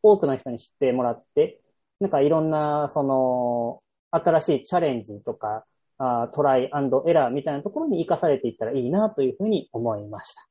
[0.02, 1.60] 多くの人に知ってもらって、
[2.00, 3.80] なんかいろんなその
[4.10, 5.64] 新しいチャレンジとか、
[5.98, 10.46] あトライエラーみたいなところに活かされていったらいいなというふうに思いました。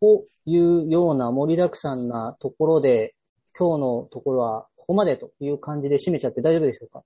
[0.00, 3.14] というような盛りだくさんなところで、
[3.58, 7.04] 今日のところはここまでという感じで締めちゃって大丈夫でしょうか？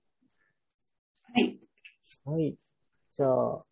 [1.35, 1.59] はい。
[2.25, 2.55] はい。
[3.15, 3.63] じゃあ、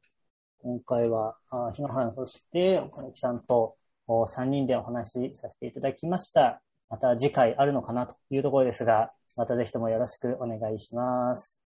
[0.62, 3.76] 今回は、あ日野原そして、岡木さんと
[4.08, 6.62] 3人でお話しさせていただきました。
[6.92, 11.60] また次回あるのかなというところですが、またぜひともよろしくお願いします。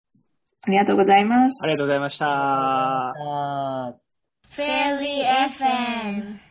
[0.61, 1.63] ありがとうございます。
[1.63, 3.11] ありがとうございました。
[4.51, 6.44] フェリー FM